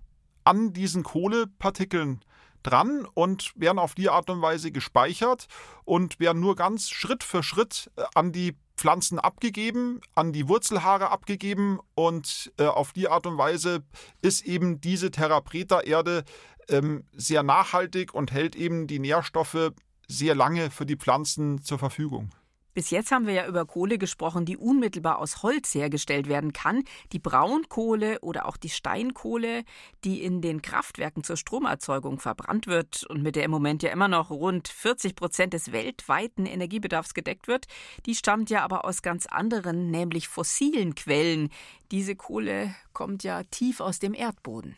an 0.44 0.74
diesen 0.74 1.04
Kohlepartikeln 1.04 2.22
dran 2.62 3.06
und 3.14 3.52
werden 3.56 3.78
auf 3.78 3.94
die 3.94 4.10
Art 4.10 4.28
und 4.28 4.42
Weise 4.42 4.70
gespeichert 4.70 5.46
und 5.84 6.20
werden 6.20 6.40
nur 6.40 6.54
ganz 6.54 6.90
Schritt 6.90 7.24
für 7.24 7.42
Schritt 7.42 7.90
äh, 7.96 8.02
an 8.14 8.32
die 8.32 8.58
Pflanzen 8.78 9.18
abgegeben, 9.18 10.00
an 10.14 10.32
die 10.32 10.48
Wurzelhaare 10.48 11.10
abgegeben 11.10 11.80
und 11.94 12.52
äh, 12.58 12.64
auf 12.64 12.92
die 12.92 13.08
Art 13.08 13.26
und 13.26 13.36
Weise 13.36 13.82
ist 14.22 14.46
eben 14.46 14.80
diese 14.80 15.10
Terra 15.10 15.40
Preta 15.40 15.80
Erde 15.80 16.24
ähm, 16.68 17.04
sehr 17.12 17.42
nachhaltig 17.42 18.14
und 18.14 18.32
hält 18.32 18.54
eben 18.54 18.86
die 18.86 19.00
Nährstoffe 19.00 19.72
sehr 20.06 20.34
lange 20.34 20.70
für 20.70 20.86
die 20.86 20.96
Pflanzen 20.96 21.60
zur 21.62 21.78
Verfügung. 21.78 22.30
Bis 22.78 22.90
jetzt 22.90 23.10
haben 23.10 23.26
wir 23.26 23.34
ja 23.34 23.48
über 23.48 23.66
Kohle 23.66 23.98
gesprochen, 23.98 24.44
die 24.44 24.56
unmittelbar 24.56 25.18
aus 25.18 25.42
Holz 25.42 25.74
hergestellt 25.74 26.28
werden 26.28 26.52
kann. 26.52 26.84
Die 27.10 27.18
Braunkohle 27.18 28.20
oder 28.20 28.46
auch 28.46 28.56
die 28.56 28.68
Steinkohle, 28.68 29.64
die 30.04 30.22
in 30.22 30.42
den 30.42 30.62
Kraftwerken 30.62 31.24
zur 31.24 31.36
Stromerzeugung 31.36 32.20
verbrannt 32.20 32.68
wird 32.68 33.02
und 33.08 33.20
mit 33.20 33.34
der 33.34 33.42
im 33.42 33.50
Moment 33.50 33.82
ja 33.82 33.90
immer 33.90 34.06
noch 34.06 34.30
rund 34.30 34.68
40 34.68 35.16
Prozent 35.16 35.54
des 35.54 35.72
weltweiten 35.72 36.46
Energiebedarfs 36.46 37.14
gedeckt 37.14 37.48
wird, 37.48 37.66
die 38.06 38.14
stammt 38.14 38.48
ja 38.48 38.62
aber 38.62 38.84
aus 38.84 39.02
ganz 39.02 39.26
anderen, 39.26 39.90
nämlich 39.90 40.28
fossilen 40.28 40.94
Quellen. 40.94 41.48
Diese 41.90 42.14
Kohle 42.14 42.72
kommt 42.92 43.24
ja 43.24 43.42
tief 43.42 43.80
aus 43.80 43.98
dem 43.98 44.14
Erdboden. 44.14 44.76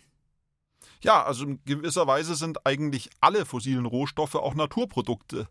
Ja, 1.03 1.23
also 1.25 1.45
in 1.45 1.65
gewisser 1.65 2.07
Weise 2.07 2.35
sind 2.35 2.67
eigentlich 2.67 3.09
alle 3.21 3.47
fossilen 3.47 3.87
Rohstoffe 3.87 4.35
auch 4.35 4.55
Naturprodukte. 4.55 5.49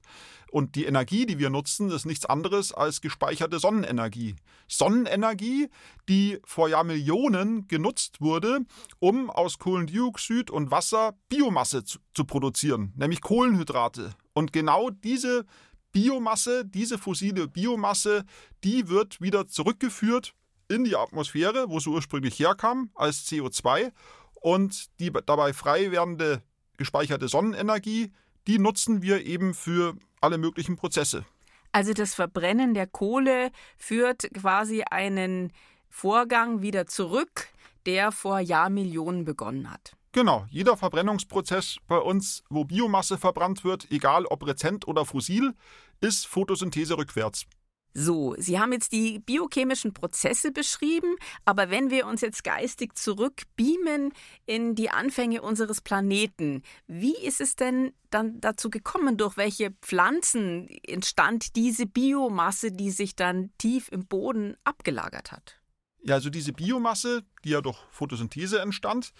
Und 0.51 0.75
die 0.75 0.85
Energie, 0.85 1.25
die 1.25 1.39
wir 1.39 1.49
nutzen, 1.49 1.91
ist 1.91 2.05
nichts 2.05 2.25
anderes 2.25 2.73
als 2.73 3.01
gespeicherte 3.01 3.59
Sonnenenergie. 3.59 4.35
Sonnenenergie, 4.67 5.69
die 6.07 6.39
vor 6.43 6.69
Jahrmillionen 6.69 7.67
genutzt 7.67 8.21
wurde, 8.21 8.59
um 8.99 9.29
aus 9.29 9.59
Kohlendioxid 9.59 10.49
und 10.51 10.71
Wasser 10.71 11.13
Biomasse 11.29 11.83
zu, 11.83 11.99
zu 12.13 12.25
produzieren, 12.25 12.93
nämlich 12.95 13.21
Kohlenhydrate. 13.21 14.11
Und 14.33 14.53
genau 14.53 14.89
diese 14.89 15.45
Biomasse, 15.91 16.65
diese 16.65 16.97
fossile 16.97 17.47
Biomasse, 17.47 18.23
die 18.63 18.87
wird 18.89 19.21
wieder 19.21 19.47
zurückgeführt 19.47 20.33
in 20.67 20.83
die 20.83 20.95
Atmosphäre, 20.95 21.69
wo 21.69 21.79
sie 21.79 21.89
ursprünglich 21.89 22.37
herkam, 22.39 22.91
als 22.93 23.27
CO2 23.27 23.91
und 24.41 24.87
die 24.99 25.11
dabei 25.25 25.53
frei 25.53 25.91
werdende 25.91 26.41
gespeicherte 26.77 27.27
Sonnenenergie, 27.27 28.11
die 28.47 28.59
nutzen 28.59 29.01
wir 29.01 29.25
eben 29.25 29.53
für 29.53 29.95
alle 30.21 30.37
möglichen 30.37 30.75
Prozesse. 30.75 31.25
Also 31.71 31.93
das 31.93 32.15
Verbrennen 32.15 32.73
der 32.73 32.87
Kohle 32.87 33.51
führt 33.77 34.27
quasi 34.33 34.83
einen 34.89 35.53
Vorgang 35.89 36.61
wieder 36.61 36.87
zurück, 36.87 37.47
der 37.85 38.11
vor 38.11 38.39
Jahrmillionen 38.39 39.25
begonnen 39.25 39.71
hat. 39.71 39.93
Genau, 40.11 40.47
jeder 40.49 40.75
Verbrennungsprozess 40.75 41.77
bei 41.87 41.97
uns, 41.97 42.43
wo 42.49 42.65
Biomasse 42.65 43.19
verbrannt 43.19 43.63
wird, 43.63 43.91
egal 43.91 44.25
ob 44.25 44.45
rezent 44.47 44.87
oder 44.87 45.05
fossil, 45.05 45.53
ist 46.01 46.25
Photosynthese 46.25 46.97
rückwärts. 46.97 47.45
So, 47.93 48.35
Sie 48.37 48.59
haben 48.59 48.71
jetzt 48.71 48.91
die 48.91 49.19
biochemischen 49.19 49.93
Prozesse 49.93 50.51
beschrieben, 50.51 51.15
aber 51.45 51.69
wenn 51.69 51.89
wir 51.89 52.05
uns 52.05 52.21
jetzt 52.21 52.43
geistig 52.43 52.95
zurückbeamen 52.95 54.13
in 54.45 54.75
die 54.75 54.91
Anfänge 54.91 55.41
unseres 55.41 55.81
Planeten, 55.81 56.61
wie 56.87 57.17
ist 57.17 57.41
es 57.41 57.55
denn 57.55 57.91
dann 58.11 58.39
dazu 58.41 58.69
gekommen, 58.69 59.17
durch 59.17 59.37
welche 59.37 59.71
Pflanzen 59.81 60.67
entstand 60.87 61.55
diese 61.55 61.87
Biomasse, 61.87 62.71
die 62.71 62.91
sich 62.91 63.15
dann 63.15 63.51
tief 63.57 63.89
im 63.91 64.05
Boden 64.05 64.55
abgelagert 64.63 65.31
hat? 65.31 65.59
Ja, 66.01 66.15
also 66.15 66.29
diese 66.29 66.53
Biomasse, 66.53 67.23
die 67.43 67.49
ja 67.49 67.61
durch 67.61 67.77
Photosynthese 67.91 68.61
entstand, 68.61 69.11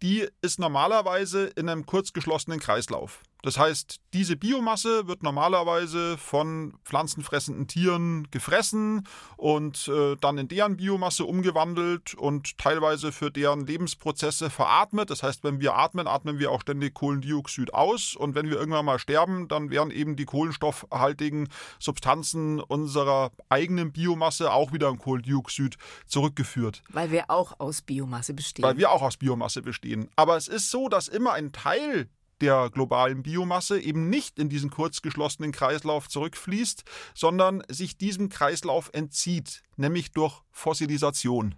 die 0.00 0.28
ist 0.40 0.58
normalerweise 0.58 1.46
in 1.56 1.68
einem 1.68 1.86
kurzgeschlossenen 1.86 2.60
Kreislauf. 2.60 3.22
Das 3.42 3.58
heißt, 3.58 4.00
diese 4.14 4.36
Biomasse 4.36 5.08
wird 5.08 5.24
normalerweise 5.24 6.16
von 6.16 6.74
pflanzenfressenden 6.84 7.66
Tieren 7.66 8.28
gefressen 8.30 9.08
und 9.36 9.88
äh, 9.88 10.16
dann 10.20 10.38
in 10.38 10.46
deren 10.46 10.76
Biomasse 10.76 11.24
umgewandelt 11.24 12.14
und 12.14 12.56
teilweise 12.56 13.10
für 13.10 13.32
deren 13.32 13.66
Lebensprozesse 13.66 14.48
veratmet. 14.48 15.10
Das 15.10 15.24
heißt, 15.24 15.42
wenn 15.42 15.60
wir 15.60 15.74
atmen, 15.74 16.06
atmen 16.06 16.38
wir 16.38 16.52
auch 16.52 16.60
ständig 16.60 16.94
Kohlendioxid 16.94 17.74
aus 17.74 18.14
und 18.14 18.36
wenn 18.36 18.48
wir 18.48 18.56
irgendwann 18.56 18.84
mal 18.84 19.00
sterben, 19.00 19.48
dann 19.48 19.70
werden 19.70 19.90
eben 19.90 20.14
die 20.14 20.24
kohlenstoffhaltigen 20.24 21.48
Substanzen 21.80 22.60
unserer 22.60 23.32
eigenen 23.48 23.90
Biomasse 23.90 24.52
auch 24.52 24.72
wieder 24.72 24.88
in 24.88 24.98
Kohlendioxid 24.98 25.78
zurückgeführt. 26.06 26.84
Weil 26.90 27.10
wir 27.10 27.28
auch 27.28 27.58
aus 27.58 27.82
Biomasse 27.82 28.34
bestehen. 28.34 28.62
Weil 28.62 28.76
wir 28.76 28.92
auch 28.92 29.02
aus 29.02 29.16
Biomasse 29.16 29.62
bestehen. 29.62 30.08
Aber 30.14 30.36
es 30.36 30.46
ist 30.46 30.70
so, 30.70 30.88
dass 30.88 31.08
immer 31.08 31.32
ein 31.32 31.50
Teil 31.50 32.08
der 32.42 32.70
globalen 32.70 33.22
Biomasse 33.22 33.80
eben 33.80 34.10
nicht 34.10 34.38
in 34.38 34.48
diesen 34.48 34.68
kurzgeschlossenen 34.68 35.52
Kreislauf 35.52 36.08
zurückfließt, 36.08 36.82
sondern 37.14 37.62
sich 37.68 37.96
diesem 37.96 38.28
Kreislauf 38.28 38.90
entzieht, 38.92 39.62
nämlich 39.76 40.10
durch 40.10 40.42
Fossilisation. 40.50 41.54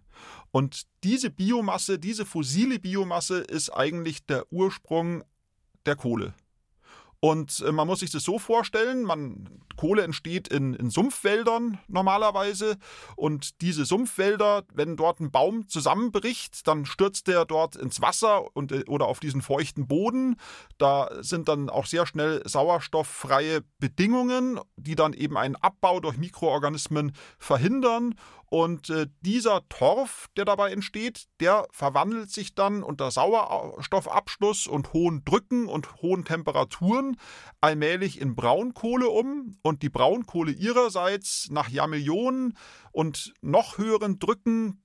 Und 0.51 0.83
diese 1.03 1.31
Biomasse, 1.31 1.99
diese 1.99 2.27
fossile 2.27 2.79
Biomasse 2.79 3.39
ist 3.39 3.71
eigentlich 3.71 4.27
der 4.27 4.53
Ursprung 4.53 5.25
der 5.87 5.97
Kohle. 5.97 6.35
Und 7.25 7.65
äh, 7.67 7.73
man 7.73 7.87
muss 7.87 8.01
sich 8.01 8.11
das 8.11 8.23
so 8.23 8.39
vorstellen, 8.39 9.03
man, 9.03 9.49
Kohle 9.79 10.03
entsteht 10.03 10.47
in, 10.49 10.75
in, 10.75 10.91
Sumpfwäldern 10.91 11.79
normalerweise 11.89 12.77
und 13.17 13.63
diese 13.63 13.87
Sumpfwälder, 13.87 14.65
wenn 14.75 14.99
dort 14.99 15.21
ein 15.21 15.31
Baum 15.31 15.67
zusammenbricht, 15.67 16.69
dann 16.69 16.85
stürzt 16.85 17.27
der 17.27 17.47
dort 17.47 17.77
ins 17.77 18.03
Wasser 18.03 18.55
und, 18.55 18.73
äh, 18.73 18.85
oder 18.89 19.07
auf 19.07 19.21
diesen 19.21 19.41
feuchten 19.41 19.87
Boden. 19.89 20.37
Da 20.77 21.09
sind 21.21 21.49
dann 21.49 21.71
auch 21.71 21.87
sehr 21.87 22.05
schnell 22.05 22.43
sauerstofffreie 22.45 23.63
Bedingungen, 23.79 24.61
die 24.77 24.95
dann 24.95 25.15
eben 25.15 25.39
einen 25.39 25.57
Abbau 25.57 26.01
durch 26.01 26.19
Mikroorganismen 26.19 27.13
verhindern 27.39 28.17
und 28.55 28.89
äh, 28.89 29.09
dieser 29.21 29.69
Torf, 29.69 30.29
der 30.37 30.45
dabei 30.45 30.71
entsteht, 30.71 31.25
der 31.41 31.67
verwandelt 31.73 32.31
sich 32.31 32.55
dann 32.55 32.85
unter 32.85 33.11
Sauerstoffabschluss 33.11 34.69
und 34.69 34.93
hohen 34.93 35.25
Drücken 35.25 35.67
und 35.67 35.97
hohen 36.03 36.25
Temperaturen 36.25 37.17
allmählich 37.61 38.21
in 38.21 38.37
Braunkohle 38.37 39.09
um. 39.09 39.59
Und 39.63 39.83
die 39.83 39.89
Braunkohle 39.89 40.53
ihrerseits 40.53 41.49
nach 41.51 41.69
Jahrmillionen 41.69 42.57
und 42.93 43.35
noch 43.41 43.77
höheren 43.77 44.21
Drücken 44.21 44.84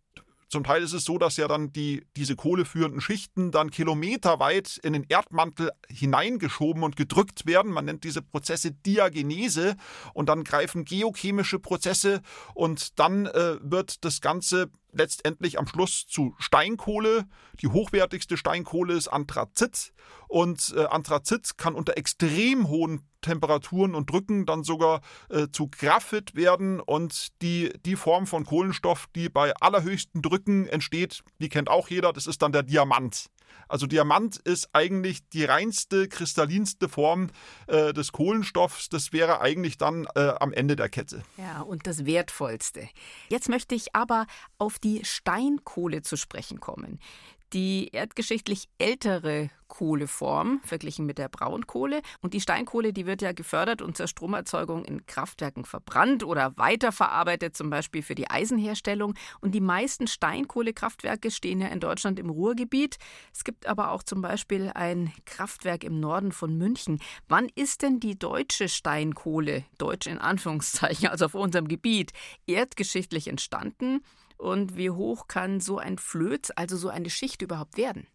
zum 0.50 0.64
Teil 0.64 0.82
ist 0.82 0.94
es 0.94 1.06
so, 1.06 1.18
dass 1.20 1.38
ja 1.38 1.48
dann 1.48 1.72
die, 1.72 2.06
diese 2.18 2.36
kohleführenden 2.36 3.02
Schichten 3.02 3.52
dann 3.52 3.70
kilometerweit 3.70 4.80
in 4.84 4.94
den 4.94 5.06
Erdmantel 5.08 5.72
hineingeschoben 5.88 6.82
und 6.82 6.96
gedrückt 6.96 7.46
werden. 7.46 7.72
Man 7.72 7.86
nennt 7.86 8.04
diese 8.04 8.24
Prozesse 8.24 8.72
Diagenese 8.72 9.76
und 10.14 10.28
dann 10.28 10.44
greifen 10.44 10.86
geochemische 10.86 11.60
Prozesse 11.60 12.22
und 12.56 13.00
dann 13.00 13.28
äh, 13.28 13.58
wird 13.62 14.04
das 14.04 14.22
Ganze 14.22 14.72
letztendlich 14.92 15.60
am 15.60 15.68
Schluss 15.68 16.08
zu 16.08 16.34
Steinkohle. 16.40 17.26
Die 17.62 17.68
hochwertigste 17.68 18.36
Steinkohle 18.36 18.96
ist 18.96 19.08
Anthrazit 19.08 19.94
und 20.28 20.74
äh, 20.76 20.86
Anthrazit 20.86 21.58
kann 21.58 21.76
unter 21.76 21.96
extrem 21.96 22.68
hohen 22.70 23.09
Temperaturen 23.22 23.96
und 23.96 24.10
Drücken 24.10 24.46
dann 24.46 24.64
sogar 24.64 25.02
äh, 25.30 25.48
zu 25.52 25.70
Graphit 25.70 26.36
werden 26.36 26.80
und 26.80 27.30
die, 27.42 27.72
die 27.86 27.96
Form 27.96 28.28
von 28.28 28.46
Kohlenstoff, 28.46 29.08
die 29.16 29.30
bei 29.30 29.54
allerhöchsten 29.56 30.22
Drücken 30.22 30.68
entsteht, 30.68 31.22
die 31.40 31.50
kennt 31.50 31.70
auch 31.70 31.88
jeder, 31.88 32.12
das 32.12 32.28
ist 32.28 32.42
dann 32.42 32.52
der 32.52 32.64
Diamant. 32.64 33.28
Also 33.68 33.88
Diamant 33.88 34.38
ist 34.38 34.70
eigentlich 34.74 35.28
die 35.30 35.44
reinste, 35.44 36.08
kristallinste 36.08 36.88
Form 36.88 37.30
äh, 37.68 37.94
des 37.94 38.12
Kohlenstoffs. 38.12 38.90
Das 38.90 39.12
wäre 39.12 39.42
eigentlich 39.42 39.78
dann 39.78 40.08
äh, 40.16 40.34
am 40.40 40.54
Ende 40.54 40.76
der 40.76 40.88
Kette. 40.88 41.24
Ja, 41.38 41.62
und 41.62 41.88
das 41.88 42.06
Wertvollste. 42.06 42.88
Jetzt 43.30 43.50
möchte 43.50 43.74
ich 43.74 43.96
aber 43.96 44.28
auf 44.60 44.78
die 44.78 44.90
die 44.90 45.06
Steinkohle 45.06 46.02
zu 46.02 46.18
sprechen 46.18 46.60
kommen. 46.60 47.00
Die 47.54 47.90
erdgeschichtlich 47.92 48.70
ältere 48.78 49.50
Kohleform 49.70 50.60
verglichen 50.64 51.06
mit 51.06 51.18
der 51.18 51.30
Braunkohle. 51.30 52.02
Und 52.22 52.34
die 52.34 52.42
Steinkohle, 52.42 52.92
die 52.92 53.06
wird 53.06 53.22
ja 53.22 53.32
gefördert 53.32 53.82
und 53.82 53.96
zur 53.96 54.08
Stromerzeugung 54.08 54.84
in 54.84 55.06
Kraftwerken 55.06 55.64
verbrannt 55.64 56.24
oder 56.24 56.58
weiterverarbeitet, 56.58 57.56
zum 57.56 57.70
Beispiel 57.70 58.04
für 58.04 58.16
die 58.16 58.30
Eisenherstellung. 58.30 59.14
Und 59.40 59.56
die 59.56 59.62
meisten 59.62 60.08
Steinkohlekraftwerke 60.08 61.32
stehen 61.32 61.62
ja 61.62 61.68
in 61.70 61.80
Deutschland 61.80 62.20
im 62.20 62.30
Ruhrgebiet. 62.30 62.98
Es 63.34 63.44
gibt 63.44 63.68
aber 63.68 63.92
auch 63.92 64.04
zum 64.04 64.22
Beispiel 64.22 64.72
ein 64.76 65.14
Kraftwerk 65.26 65.84
im 65.84 66.00
Norden 66.00 66.32
von 66.34 66.58
München. 66.58 67.00
Wann 67.30 67.48
ist 67.56 67.82
denn 67.84 68.00
die 68.00 68.20
deutsche 68.20 68.68
Steinkohle, 68.68 69.64
deutsch 69.78 70.08
in 70.08 70.18
Anführungszeichen, 70.18 71.08
also 71.10 71.26
auf 71.26 71.36
unserem 71.36 71.68
Gebiet, 71.68 72.12
erdgeschichtlich 72.48 73.28
entstanden? 73.28 74.02
Und 74.40 74.78
wie 74.78 74.90
hoch 74.90 75.28
kann 75.28 75.60
so 75.60 75.78
ein 75.78 75.98
Flöz, 75.98 76.50
also 76.56 76.78
so 76.78 76.88
eine 76.88 77.10
Schicht 77.10 77.42
überhaupt 77.42 77.76
werden? 77.76 78.08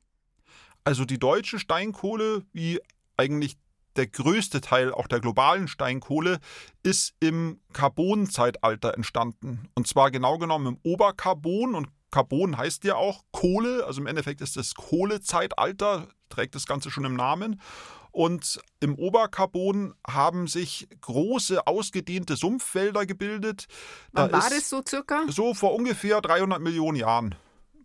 Also 0.83 1.05
die 1.05 1.19
deutsche 1.19 1.59
Steinkohle, 1.59 2.45
wie 2.53 2.81
eigentlich 3.19 3.59
der 3.97 4.07
größte 4.07 4.63
Teil 4.63 4.93
auch 4.93 5.07
der 5.07 5.21
globalen 5.21 5.69
Steinkohle, 5.69 6.41
ist 6.83 7.15
im 7.21 7.61
Carbonzeitalter 7.75 8.95
entstanden. 8.95 9.69
Und 9.75 9.87
zwar 9.87 10.11
genau 10.11 10.39
genommen 10.39 10.67
im 10.67 10.79
Obercarbon. 10.83 11.75
Und 11.75 11.89
Carbon 12.11 12.57
heißt 12.57 12.85
ja 12.85 12.97
auch 12.97 13.23
Kohle. 13.31 13.85
Also 13.87 14.01
im 14.01 14.07
Endeffekt 14.07 14.41
ist 14.41 14.57
das 14.57 14.75
Kohlezeitalter, 14.75 16.09
trägt 16.31 16.55
das 16.55 16.67
Ganze 16.67 16.91
schon 16.91 17.05
im 17.05 17.15
Namen. 17.15 17.61
Und 18.15 18.61
im 18.79 18.95
Obercarbon 18.95 19.93
haben 20.07 20.47
sich 20.47 20.87
große, 21.01 21.67
ausgedehnte 21.67 22.37
Sumpfwälder 22.37 23.07
gebildet. 23.07 23.67
Wann 24.13 24.31
da 24.31 24.41
war 24.41 24.51
das 24.51 24.71
so 24.71 24.83
circa? 24.87 25.25
So 25.29 25.53
vor 25.53 25.75
ungefähr 25.75 26.21
300 26.21 26.61
Millionen 26.61 26.97
Jahren 26.97 27.35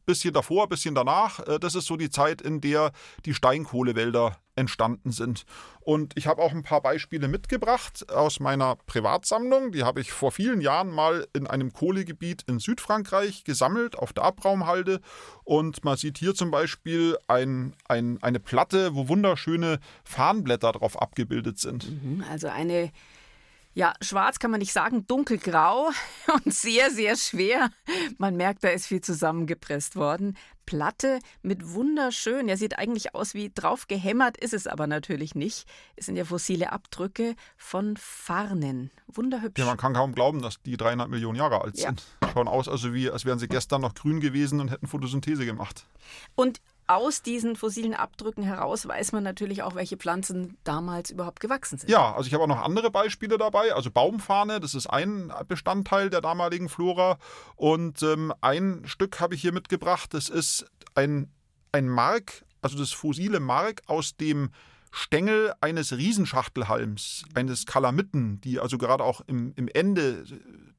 bisschen 0.09 0.33
davor, 0.33 0.67
bisschen 0.67 0.95
danach. 0.95 1.39
Äh, 1.47 1.59
das 1.59 1.75
ist 1.75 1.85
so 1.85 1.95
die 1.95 2.09
Zeit, 2.09 2.41
in 2.41 2.61
der 2.61 2.91
die 3.25 3.35
Steinkohlewälder 3.35 4.37
entstanden 4.55 5.11
sind. 5.11 5.45
Und 5.79 6.17
ich 6.17 6.27
habe 6.27 6.41
auch 6.41 6.51
ein 6.51 6.63
paar 6.63 6.81
Beispiele 6.81 7.27
mitgebracht 7.27 8.09
aus 8.09 8.39
meiner 8.39 8.75
Privatsammlung. 8.75 9.71
Die 9.71 9.83
habe 9.83 10.01
ich 10.01 10.11
vor 10.11 10.31
vielen 10.31 10.61
Jahren 10.61 10.89
mal 10.89 11.27
in 11.33 11.47
einem 11.47 11.71
Kohlegebiet 11.71 12.43
in 12.47 12.59
Südfrankreich 12.59 13.43
gesammelt, 13.43 13.97
auf 13.97 14.11
der 14.11 14.23
Abraumhalde. 14.23 14.99
Und 15.43 15.85
man 15.85 15.95
sieht 15.95 16.17
hier 16.17 16.33
zum 16.33 16.51
Beispiel 16.51 17.17
ein, 17.27 17.75
ein, 17.87 18.21
eine 18.21 18.39
Platte, 18.39 18.95
wo 18.95 19.07
wunderschöne 19.07 19.79
Farnblätter 20.03 20.73
drauf 20.73 20.99
abgebildet 20.99 21.59
sind. 21.59 21.89
Mhm, 22.03 22.23
also 22.29 22.47
eine 22.47 22.91
ja, 23.79 23.93
schwarz 24.01 24.39
kann 24.39 24.51
man 24.51 24.59
nicht 24.59 24.73
sagen, 24.73 25.07
dunkelgrau 25.07 25.89
und 26.43 26.53
sehr, 26.53 26.91
sehr 26.91 27.15
schwer. 27.15 27.69
Man 28.17 28.35
merkt, 28.35 28.65
da 28.65 28.67
ist 28.67 28.87
viel 28.87 28.99
zusammengepresst 28.99 29.95
worden. 29.95 30.35
Platte 30.65 31.19
mit 31.43 31.73
wunderschön, 31.73 32.49
ja, 32.49 32.57
sieht 32.57 32.77
eigentlich 32.77 33.15
aus 33.15 33.33
wie 33.33 33.49
drauf 33.55 33.87
gehämmert, 33.87 34.35
ist 34.35 34.53
es 34.53 34.67
aber 34.67 34.85
natürlich 34.85 35.33
nicht. 35.33 35.65
Es 35.95 36.07
sind 36.07 36.17
ja 36.17 36.25
fossile 36.25 36.73
Abdrücke 36.73 37.35
von 37.55 37.95
Farnen. 37.95 38.91
Wunderhübsch. 39.07 39.57
Ja, 39.57 39.65
man 39.65 39.77
kann 39.77 39.93
kaum 39.93 40.13
glauben, 40.13 40.41
dass 40.41 40.61
die 40.61 40.75
300 40.75 41.09
Millionen 41.09 41.37
Jahre 41.37 41.61
alt 41.61 41.77
sind. 41.77 42.03
Ja. 42.21 42.31
Schauen 42.33 42.49
aus, 42.49 42.67
also 42.67 42.93
wie, 42.93 43.09
als 43.09 43.23
wären 43.23 43.39
sie 43.39 43.47
gestern 43.47 43.79
noch 43.79 43.95
grün 43.95 44.19
gewesen 44.19 44.59
und 44.59 44.71
hätten 44.71 44.87
Photosynthese 44.87 45.45
gemacht. 45.45 45.85
Und 46.35 46.59
aus 46.89 47.21
diesen 47.21 47.55
fossilen 47.55 47.93
Abdrücken 47.93 48.41
heraus 48.41 48.87
weiß 48.87 49.11
man 49.11 49.23
natürlich 49.23 49.61
auch, 49.61 49.75
welche 49.75 49.95
Pflanzen 49.95 50.57
damals 50.63 51.11
überhaupt 51.11 51.39
gewachsen 51.39 51.77
sind. 51.77 51.89
Ja, 51.89 52.15
also 52.15 52.27
ich 52.27 52.33
habe 52.33 52.43
auch 52.43 52.47
noch 52.47 52.63
andere 52.63 52.89
Beispiele 52.89 53.37
dabei. 53.37 53.73
Also 53.73 53.91
Baumfahne, 53.91 54.59
das 54.59 54.73
ist 54.73 54.87
ein 54.87 55.31
Bestandteil 55.47 56.09
der 56.09 56.21
damaligen 56.21 56.67
Flora. 56.67 57.19
Und 57.55 58.01
ähm, 58.01 58.33
ein 58.41 58.81
Stück 58.85 59.19
habe 59.19 59.35
ich 59.35 59.41
hier 59.41 59.53
mitgebracht. 59.53 60.13
Das 60.15 60.29
ist 60.29 60.65
ein, 60.95 61.31
ein 61.71 61.87
Mark, 61.87 62.43
also 62.63 62.77
das 62.77 62.91
fossile 62.91 63.39
Mark 63.39 63.83
aus 63.85 64.17
dem 64.17 64.49
Stängel 64.91 65.53
eines 65.61 65.95
Riesenschachtelhalms, 65.95 67.23
eines 67.35 67.67
Kalamitten, 67.67 68.41
die 68.41 68.59
also 68.59 68.79
gerade 68.79 69.03
auch 69.03 69.21
im, 69.27 69.53
im 69.55 69.67
Ende 69.67 70.23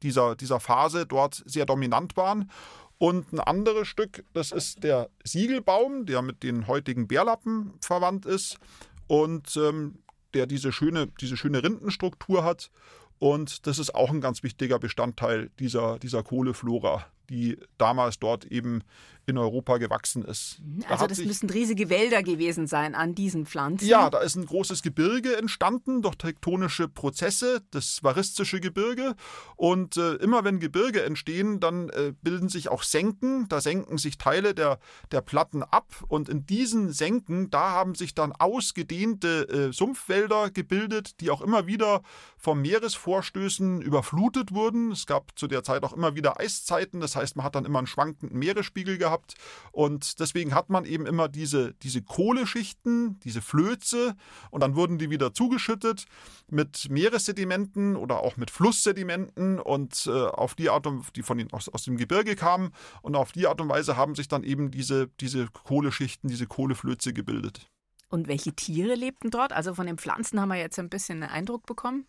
dieser, 0.02 0.34
dieser 0.34 0.58
Phase 0.58 1.06
dort 1.06 1.42
sehr 1.46 1.66
dominant 1.66 2.16
waren. 2.16 2.50
Und 3.00 3.32
ein 3.32 3.40
anderes 3.40 3.88
Stück, 3.88 4.24
das 4.34 4.52
ist 4.52 4.84
der 4.84 5.08
Siegelbaum, 5.24 6.04
der 6.04 6.20
mit 6.20 6.42
den 6.42 6.66
heutigen 6.66 7.08
Bärlappen 7.08 7.72
verwandt 7.80 8.26
ist 8.26 8.58
und 9.06 9.56
ähm, 9.56 10.00
der 10.34 10.46
diese 10.46 10.70
schöne, 10.70 11.06
diese 11.18 11.38
schöne 11.38 11.64
Rindenstruktur 11.64 12.44
hat. 12.44 12.70
Und 13.18 13.66
das 13.66 13.78
ist 13.78 13.94
auch 13.94 14.10
ein 14.10 14.20
ganz 14.20 14.42
wichtiger 14.42 14.78
Bestandteil 14.78 15.48
dieser, 15.58 15.98
dieser 15.98 16.22
Kohleflora, 16.22 17.06
die 17.30 17.56
damals 17.78 18.18
dort 18.18 18.44
eben 18.46 18.82
in 19.30 19.38
Europa 19.38 19.78
gewachsen 19.78 20.24
ist. 20.24 20.60
Mhm, 20.60 20.84
also 20.88 21.04
da 21.04 21.08
das 21.08 21.18
müssen 21.24 21.48
riesige 21.48 21.88
Wälder 21.88 22.22
gewesen 22.22 22.66
sein 22.66 22.94
an 22.94 23.14
diesen 23.14 23.46
Pflanzen. 23.46 23.86
Ja, 23.86 24.10
da 24.10 24.18
ist 24.18 24.36
ein 24.36 24.44
großes 24.44 24.82
Gebirge 24.82 25.36
entstanden 25.36 26.02
durch 26.02 26.16
tektonische 26.16 26.88
Prozesse, 26.88 27.62
das 27.70 28.02
varistische 28.02 28.60
Gebirge. 28.60 29.14
Und 29.56 29.96
äh, 29.96 30.14
immer 30.16 30.44
wenn 30.44 30.58
Gebirge 30.58 31.02
entstehen, 31.04 31.60
dann 31.60 31.88
äh, 31.90 32.12
bilden 32.22 32.48
sich 32.48 32.68
auch 32.68 32.82
Senken. 32.82 33.48
Da 33.48 33.60
senken 33.60 33.98
sich 33.98 34.18
Teile 34.18 34.54
der, 34.54 34.78
der 35.12 35.20
Platten 35.20 35.62
ab. 35.62 36.04
Und 36.08 36.28
in 36.28 36.44
diesen 36.44 36.92
Senken, 36.92 37.50
da 37.50 37.70
haben 37.70 37.94
sich 37.94 38.14
dann 38.14 38.32
ausgedehnte 38.32 39.48
äh, 39.48 39.72
Sumpfwälder 39.72 40.50
gebildet, 40.50 41.20
die 41.20 41.30
auch 41.30 41.40
immer 41.40 41.66
wieder 41.66 42.02
vom 42.36 42.60
Meeresvorstößen 42.62 43.80
überflutet 43.80 44.52
wurden. 44.52 44.90
Es 44.90 45.06
gab 45.06 45.38
zu 45.38 45.46
der 45.46 45.62
Zeit 45.62 45.84
auch 45.84 45.92
immer 45.92 46.16
wieder 46.16 46.40
Eiszeiten. 46.40 47.00
Das 47.00 47.14
heißt, 47.20 47.36
man 47.36 47.44
hat 47.44 47.54
dann 47.54 47.64
immer 47.64 47.78
einen 47.78 47.86
schwankenden 47.86 48.38
Meeresspiegel 48.38 48.98
gehabt. 48.98 49.34
Und 49.72 50.18
deswegen 50.20 50.54
hat 50.54 50.70
man 50.70 50.84
eben 50.84 51.06
immer 51.06 51.28
diese, 51.28 51.74
diese 51.74 52.02
Kohleschichten, 52.02 53.18
diese 53.20 53.42
Flöze 53.42 54.16
und 54.50 54.60
dann 54.60 54.74
wurden 54.76 54.98
die 54.98 55.10
wieder 55.10 55.32
zugeschüttet 55.32 56.06
mit 56.50 56.88
Meeressedimenten 56.90 57.96
oder 57.96 58.20
auch 58.20 58.36
mit 58.36 58.50
Flusssedimenten 58.50 59.60
und 59.60 60.06
äh, 60.06 60.10
auf 60.10 60.54
die 60.54 60.70
Art 60.70 60.86
und 60.86 61.16
die 61.16 61.22
von 61.22 61.38
den, 61.38 61.52
aus, 61.52 61.68
aus 61.68 61.84
dem 61.84 61.96
Gebirge 61.96 62.36
kamen 62.36 62.72
und 63.02 63.14
auf 63.14 63.32
die 63.32 63.46
Art 63.46 63.60
und 63.60 63.68
Weise 63.68 63.96
haben 63.96 64.14
sich 64.14 64.28
dann 64.28 64.42
eben 64.42 64.70
diese, 64.70 65.08
diese 65.20 65.46
Kohleschichten, 65.46 66.28
diese 66.28 66.46
Kohleflöze 66.46 67.12
gebildet. 67.12 67.70
Und 68.08 68.26
welche 68.26 68.52
Tiere 68.52 68.94
lebten 68.94 69.30
dort? 69.30 69.52
Also 69.52 69.74
von 69.74 69.86
den 69.86 69.96
Pflanzen 69.96 70.40
haben 70.40 70.48
wir 70.48 70.56
jetzt 70.56 70.78
ein 70.78 70.90
bisschen 70.90 71.22
einen 71.22 71.32
Eindruck 71.32 71.64
bekommen. 71.64 72.06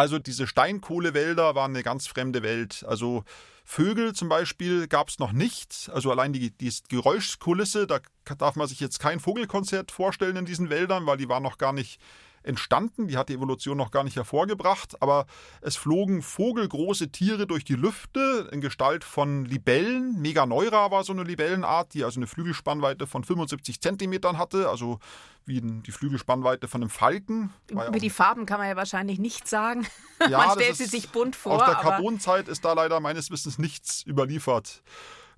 Also 0.00 0.18
diese 0.18 0.46
Steinkohlewälder 0.46 1.54
waren 1.54 1.72
eine 1.72 1.82
ganz 1.82 2.06
fremde 2.06 2.42
Welt. 2.42 2.86
Also 2.88 3.22
Vögel 3.66 4.14
zum 4.14 4.30
Beispiel 4.30 4.88
gab 4.88 5.10
es 5.10 5.18
noch 5.18 5.32
nicht. 5.32 5.90
Also 5.92 6.10
allein 6.10 6.32
die, 6.32 6.56
die 6.56 6.72
Geräuschkulisse, 6.88 7.86
da 7.86 7.98
darf 8.38 8.56
man 8.56 8.66
sich 8.66 8.80
jetzt 8.80 8.98
kein 8.98 9.20
Vogelkonzert 9.20 9.92
vorstellen 9.92 10.36
in 10.36 10.46
diesen 10.46 10.70
Wäldern, 10.70 11.04
weil 11.04 11.18
die 11.18 11.28
waren 11.28 11.42
noch 11.42 11.58
gar 11.58 11.74
nicht 11.74 12.00
entstanden. 12.42 13.08
Die 13.08 13.16
hat 13.16 13.28
die 13.28 13.34
Evolution 13.34 13.76
noch 13.76 13.90
gar 13.90 14.04
nicht 14.04 14.16
hervorgebracht. 14.16 15.00
Aber 15.02 15.26
es 15.60 15.76
flogen 15.76 16.22
vogelgroße 16.22 17.10
Tiere 17.10 17.46
durch 17.46 17.64
die 17.64 17.74
Lüfte 17.74 18.48
in 18.52 18.60
Gestalt 18.60 19.04
von 19.04 19.44
Libellen. 19.44 20.20
Meganeura 20.20 20.90
war 20.90 21.04
so 21.04 21.12
eine 21.12 21.22
Libellenart, 21.22 21.94
die 21.94 22.04
also 22.04 22.20
eine 22.20 22.26
Flügelspannweite 22.26 23.06
von 23.06 23.24
75 23.24 23.80
Zentimetern 23.80 24.38
hatte. 24.38 24.68
Also 24.68 24.98
wie 25.46 25.60
die 25.60 25.92
Flügelspannweite 25.92 26.68
von 26.68 26.82
einem 26.82 26.90
Falken. 26.90 27.52
Über 27.68 27.90
die 27.98 28.10
Farben 28.10 28.46
kann 28.46 28.60
man 28.60 28.68
ja 28.68 28.76
wahrscheinlich 28.76 29.18
nichts 29.18 29.50
sagen. 29.50 29.86
Ja, 30.28 30.38
man 30.46 30.50
stellt 30.52 30.76
sie 30.76 30.84
sich 30.84 31.10
bunt 31.10 31.34
vor. 31.34 31.52
Aus 31.52 31.64
der 31.64 31.74
Carbonzeit 31.74 32.48
ist 32.48 32.64
da 32.64 32.72
leider 32.72 33.00
meines 33.00 33.30
Wissens 33.30 33.58
nichts 33.58 34.06
überliefert 34.06 34.82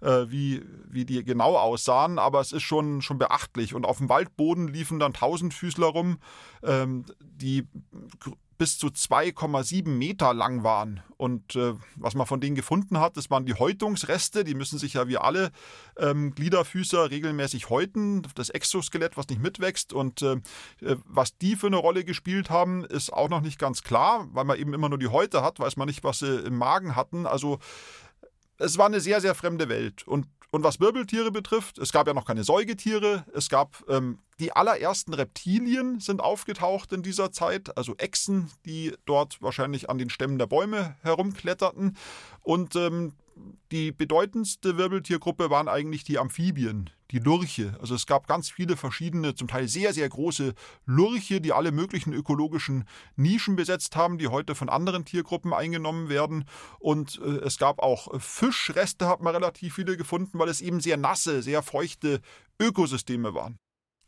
äh, 0.02 0.30
wie, 0.30 0.62
wie 0.88 1.04
die 1.04 1.24
genau 1.24 1.56
aussahen, 1.56 2.18
aber 2.18 2.40
es 2.40 2.52
ist 2.52 2.62
schon, 2.62 3.02
schon 3.02 3.18
beachtlich. 3.18 3.74
Und 3.74 3.86
auf 3.86 3.98
dem 3.98 4.08
Waldboden 4.08 4.68
liefen 4.68 4.98
dann 4.98 5.14
Tausendfüßler 5.14 5.86
rum, 5.86 6.18
ähm, 6.62 7.04
die 7.20 7.66
bis 8.58 8.78
zu 8.78 8.88
2,7 8.88 9.88
Meter 9.88 10.34
lang 10.34 10.62
waren. 10.62 11.02
Und 11.16 11.56
äh, 11.56 11.74
was 11.96 12.14
man 12.14 12.28
von 12.28 12.40
denen 12.40 12.54
gefunden 12.54 13.00
hat, 13.00 13.16
das 13.16 13.28
waren 13.28 13.44
die 13.44 13.54
Häutungsreste. 13.54 14.44
Die 14.44 14.54
müssen 14.54 14.78
sich 14.78 14.94
ja 14.94 15.08
wie 15.08 15.16
alle 15.18 15.50
ähm, 15.96 16.32
Gliederfüßer 16.32 17.10
regelmäßig 17.10 17.70
häuten. 17.70 18.22
Das 18.36 18.50
Exoskelett, 18.50 19.16
was 19.16 19.28
nicht 19.28 19.42
mitwächst. 19.42 19.92
Und 19.92 20.22
äh, 20.22 20.34
äh, 20.80 20.96
was 21.06 21.36
die 21.38 21.56
für 21.56 21.66
eine 21.66 21.76
Rolle 21.76 22.04
gespielt 22.04 22.50
haben, 22.50 22.84
ist 22.84 23.12
auch 23.12 23.28
noch 23.28 23.40
nicht 23.40 23.58
ganz 23.58 23.82
klar, 23.82 24.28
weil 24.32 24.44
man 24.44 24.58
eben 24.58 24.74
immer 24.74 24.88
nur 24.88 24.98
die 24.98 25.08
Häute 25.08 25.42
hat, 25.42 25.58
weiß 25.58 25.76
man 25.76 25.88
nicht, 25.88 26.04
was 26.04 26.20
sie 26.20 26.44
im 26.46 26.56
Magen 26.56 26.94
hatten. 26.94 27.26
Also 27.26 27.58
es 28.62 28.78
war 28.78 28.86
eine 28.86 29.00
sehr, 29.00 29.20
sehr 29.20 29.34
fremde 29.34 29.68
Welt. 29.68 30.06
Und, 30.06 30.26
und 30.50 30.64
was 30.64 30.80
Wirbeltiere 30.80 31.30
betrifft, 31.30 31.78
es 31.78 31.92
gab 31.92 32.06
ja 32.06 32.14
noch 32.14 32.24
keine 32.24 32.44
Säugetiere, 32.44 33.24
es 33.34 33.48
gab 33.48 33.84
ähm, 33.88 34.18
die 34.38 34.52
allerersten 34.52 35.14
Reptilien 35.14 36.00
sind 36.00 36.20
aufgetaucht 36.20 36.92
in 36.92 37.02
dieser 37.02 37.32
Zeit, 37.32 37.76
also 37.76 37.94
Echsen, 37.96 38.50
die 38.64 38.94
dort 39.04 39.40
wahrscheinlich 39.40 39.88
an 39.88 39.98
den 39.98 40.10
Stämmen 40.10 40.38
der 40.38 40.46
Bäume 40.46 40.96
herumkletterten. 41.02 41.96
Und 42.40 42.74
ähm, 42.76 43.12
die 43.70 43.92
bedeutendste 43.92 44.76
Wirbeltiergruppe 44.76 45.50
waren 45.50 45.68
eigentlich 45.68 46.04
die 46.04 46.18
Amphibien, 46.18 46.90
die 47.10 47.18
Lurche. 47.18 47.76
Also 47.80 47.94
es 47.94 48.06
gab 48.06 48.26
ganz 48.26 48.50
viele 48.50 48.76
verschiedene, 48.76 49.34
zum 49.34 49.48
Teil 49.48 49.68
sehr, 49.68 49.92
sehr 49.94 50.08
große 50.08 50.54
Lurche, 50.84 51.40
die 51.40 51.52
alle 51.52 51.72
möglichen 51.72 52.12
ökologischen 52.12 52.84
Nischen 53.16 53.56
besetzt 53.56 53.96
haben, 53.96 54.18
die 54.18 54.28
heute 54.28 54.54
von 54.54 54.68
anderen 54.68 55.04
Tiergruppen 55.04 55.52
eingenommen 55.52 56.08
werden. 56.08 56.44
Und 56.78 57.20
äh, 57.24 57.38
es 57.44 57.58
gab 57.58 57.78
auch 57.78 58.20
Fischreste, 58.20 59.08
hat 59.08 59.22
man 59.22 59.34
relativ 59.34 59.74
viele 59.74 59.96
gefunden, 59.96 60.38
weil 60.38 60.48
es 60.48 60.60
eben 60.60 60.80
sehr 60.80 60.96
nasse, 60.96 61.42
sehr 61.42 61.62
feuchte 61.62 62.20
Ökosysteme 62.60 63.34
waren. 63.34 63.58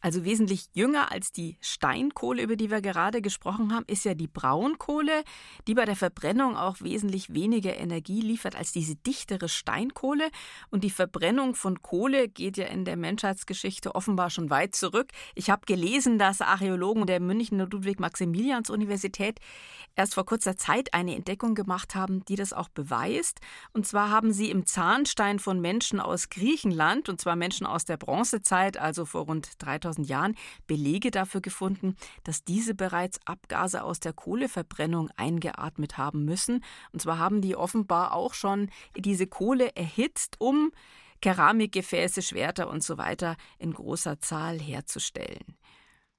Also 0.04 0.26
wesentlich 0.26 0.66
jünger 0.74 1.10
als 1.10 1.32
die 1.32 1.56
Steinkohle, 1.62 2.42
über 2.42 2.56
die 2.56 2.70
wir 2.70 2.82
gerade 2.82 3.22
gesprochen 3.22 3.72
haben, 3.72 3.86
ist 3.86 4.04
ja 4.04 4.12
die 4.12 4.26
Braunkohle, 4.26 5.24
die 5.66 5.72
bei 5.72 5.86
der 5.86 5.96
Verbrennung 5.96 6.58
auch 6.58 6.82
wesentlich 6.82 7.32
weniger 7.32 7.74
Energie 7.74 8.20
liefert 8.20 8.54
als 8.54 8.70
diese 8.70 8.96
dichtere 8.96 9.48
Steinkohle. 9.48 10.28
Und 10.68 10.84
die 10.84 10.90
Verbrennung 10.90 11.54
von 11.54 11.80
Kohle 11.80 12.28
geht 12.28 12.58
ja 12.58 12.66
in 12.66 12.84
der 12.84 12.98
Menschheitsgeschichte 12.98 13.94
offenbar 13.94 14.28
schon 14.28 14.50
weit 14.50 14.74
zurück. 14.74 15.08
Ich 15.34 15.48
habe 15.48 15.64
gelesen, 15.64 16.18
dass 16.18 16.42
Archäologen 16.42 17.06
der 17.06 17.20
Münchner 17.20 17.66
Ludwig-Maximilians-Universität 17.70 19.40
erst 19.96 20.12
vor 20.12 20.26
kurzer 20.26 20.58
Zeit 20.58 20.92
eine 20.92 21.14
Entdeckung 21.14 21.54
gemacht 21.54 21.94
haben, 21.94 22.26
die 22.26 22.36
das 22.36 22.52
auch 22.52 22.68
beweist. 22.68 23.40
Und 23.72 23.86
zwar 23.86 24.10
haben 24.10 24.34
sie 24.34 24.50
im 24.50 24.66
Zahnstein 24.66 25.38
von 25.38 25.62
Menschen 25.62 25.98
aus 25.98 26.28
Griechenland, 26.28 27.08
und 27.08 27.22
zwar 27.22 27.36
Menschen 27.36 27.66
aus 27.66 27.86
der 27.86 27.96
Bronzezeit, 27.96 28.76
also 28.76 29.06
vor 29.06 29.22
rund 29.22 29.48
3000 29.60 29.93
2000 29.94 30.08
Jahren 30.08 30.34
Belege 30.66 31.10
dafür 31.10 31.40
gefunden, 31.40 31.96
dass 32.24 32.44
diese 32.44 32.74
bereits 32.74 33.20
Abgase 33.24 33.82
aus 33.82 34.00
der 34.00 34.12
Kohleverbrennung 34.12 35.10
eingeatmet 35.16 35.98
haben 35.98 36.24
müssen. 36.24 36.64
Und 36.92 37.02
zwar 37.02 37.18
haben 37.18 37.40
die 37.40 37.56
offenbar 37.56 38.12
auch 38.12 38.34
schon 38.34 38.70
diese 38.96 39.26
Kohle 39.26 39.74
erhitzt, 39.76 40.36
um 40.40 40.72
Keramikgefäße, 41.20 42.22
Schwerter 42.22 42.68
und 42.68 42.82
so 42.82 42.98
weiter 42.98 43.36
in 43.58 43.72
großer 43.72 44.20
Zahl 44.20 44.58
herzustellen. 44.58 45.56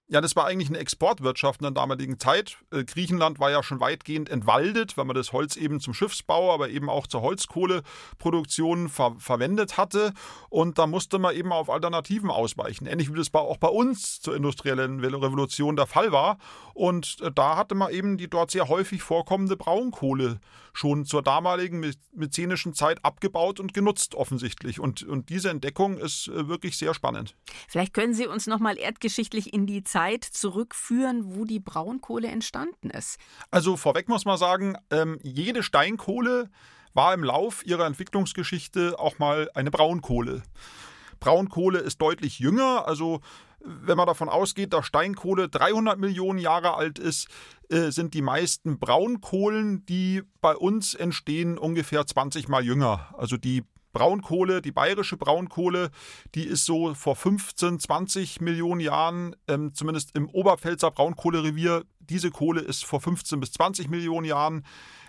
Ja, 0.08 0.22
das 0.22 0.36
war 0.36 0.46
eigentlich 0.46 0.70
eine 0.70 0.78
Exportwirtschaft 0.78 1.62
in 1.62 1.64
der 1.64 1.72
damaligen 1.72 2.20
Zeit. 2.20 2.58
Äh, 2.72 2.84
Griechenland 2.84 3.40
war 3.40 3.50
ja 3.50 3.64
schon 3.64 3.80
weitgehend 3.80 4.30
entwaldet, 4.30 4.98
weil 4.98 5.06
man 5.06 5.16
das 5.16 5.34
Holz 5.34 5.56
eben 5.56 5.80
zum 5.80 5.96
Schiffsbau, 5.96 6.54
aber 6.54 6.70
eben 6.70 6.92
auch 6.92 7.08
zur 7.08 7.24
Holzkohleproduktion 7.24 8.88
ver 8.88 9.16
verwendet 9.18 9.78
hatte. 9.78 10.14
Und 10.50 10.78
da 10.78 10.86
musste 10.86 11.18
man 11.18 11.36
eben 11.36 11.52
auf 11.52 11.72
Alternativen 11.72 12.30
ausweichen. 12.30 12.86
Ähnlich 12.86 13.12
wie 13.12 13.18
das 13.18 13.34
auch 13.34 13.58
bei 13.58 13.68
uns 13.68 14.22
zur 14.22 14.36
industriellen 14.36 15.00
Revolution 15.04 15.76
der 15.76 15.88
Fall 15.88 16.12
war. 16.12 16.38
Und 16.76 17.18
äh, 17.22 17.32
da 17.34 17.58
hatte 17.58 17.74
man 17.74 17.92
eben 17.92 18.18
die 18.18 18.30
dort 18.30 18.52
sehr 18.52 18.70
häufig 18.70 19.02
vorkommende 19.02 19.58
Braunkohle 19.58 20.40
schon 20.74 21.06
zur 21.06 21.24
damaligen 21.24 21.94
mäzenischen 22.14 22.74
Zeit 22.74 23.04
abgebaut 23.04 23.60
und 23.60 23.74
genutzt 23.74 24.14
offensichtlich. 24.14 24.80
Und, 24.80 25.02
und 25.04 25.30
diese 25.30 25.50
Entdeckung 25.50 25.98
ist 25.98 26.28
äh, 26.28 26.48
wirklich 26.48 26.78
sehr 26.78 26.94
spannend. 26.94 27.36
Vielleicht 27.68 27.94
können 27.94 28.14
Sie 28.14 28.28
uns 28.28 28.46
noch 28.46 28.60
mal 28.60 28.78
erdgeschichtlich 28.78 29.54
in 29.54 29.66
die 29.66 29.84
Zeit 29.84 29.95
zurückführen, 30.26 31.36
wo 31.36 31.46
die 31.46 31.60
Braunkohle 31.60 32.28
entstanden 32.28 32.90
ist. 32.90 33.18
Also 33.52 33.78
vorweg 33.78 34.10
muss 34.10 34.26
man 34.26 34.38
sagen, 34.38 34.76
ähm, 34.92 35.20
jede 35.24 35.64
Steinkohle 35.64 36.50
war 36.94 37.14
im 37.14 37.24
Lauf 37.24 37.66
ihrer 37.66 37.86
Entwicklungsgeschichte 37.86 39.00
auch 39.00 39.20
mal 39.20 39.50
eine 39.54 39.72
Braunkohle. 39.72 40.44
Braunkohle 41.20 41.80
ist 41.80 42.02
deutlich 42.02 42.40
jünger, 42.40 42.88
also 42.88 43.22
wenn 43.66 43.98
man 43.98 44.06
davon 44.06 44.30
ausgeht, 44.30 44.74
dass 44.74 44.86
Steinkohle 44.86 45.50
300 45.50 45.98
Millionen 45.98 46.40
Jahre 46.40 46.76
alt 46.76 47.00
ist, 47.00 47.28
äh, 47.70 47.90
sind 47.90 48.14
die 48.14 48.22
meisten 48.22 48.78
Braunkohlen, 48.78 49.86
die 49.88 50.22
bei 50.42 50.56
uns 50.56 50.94
entstehen, 50.94 51.58
ungefähr 51.58 52.06
20 52.06 52.48
Mal 52.48 52.64
jünger. 52.64 53.14
Also 53.18 53.38
die 53.38 53.64
Braunkohle, 53.96 54.62
die 54.62 54.74
bayerische 54.74 55.16
Braunkohle, 55.16 55.90
die 56.36 56.46
ist 56.46 56.66
so 56.66 56.94
vor 56.94 57.16
15, 57.16 57.80
20 57.80 58.42
Millionen 58.42 58.82
Jahren, 58.82 59.36
ähm, 59.48 59.74
zumindest 59.74 60.16
im 60.16 60.30
Oberpfälzer 60.30 60.92
Braunkohlerevier, 60.92 61.84
diese 62.00 62.30
Kohle 62.30 62.62
ist 62.62 62.86
vor 62.86 63.00
15 63.02 63.40
bis 63.40 63.54
20 63.54 63.90
Millionen 63.90 64.26
Jahren 64.26 64.64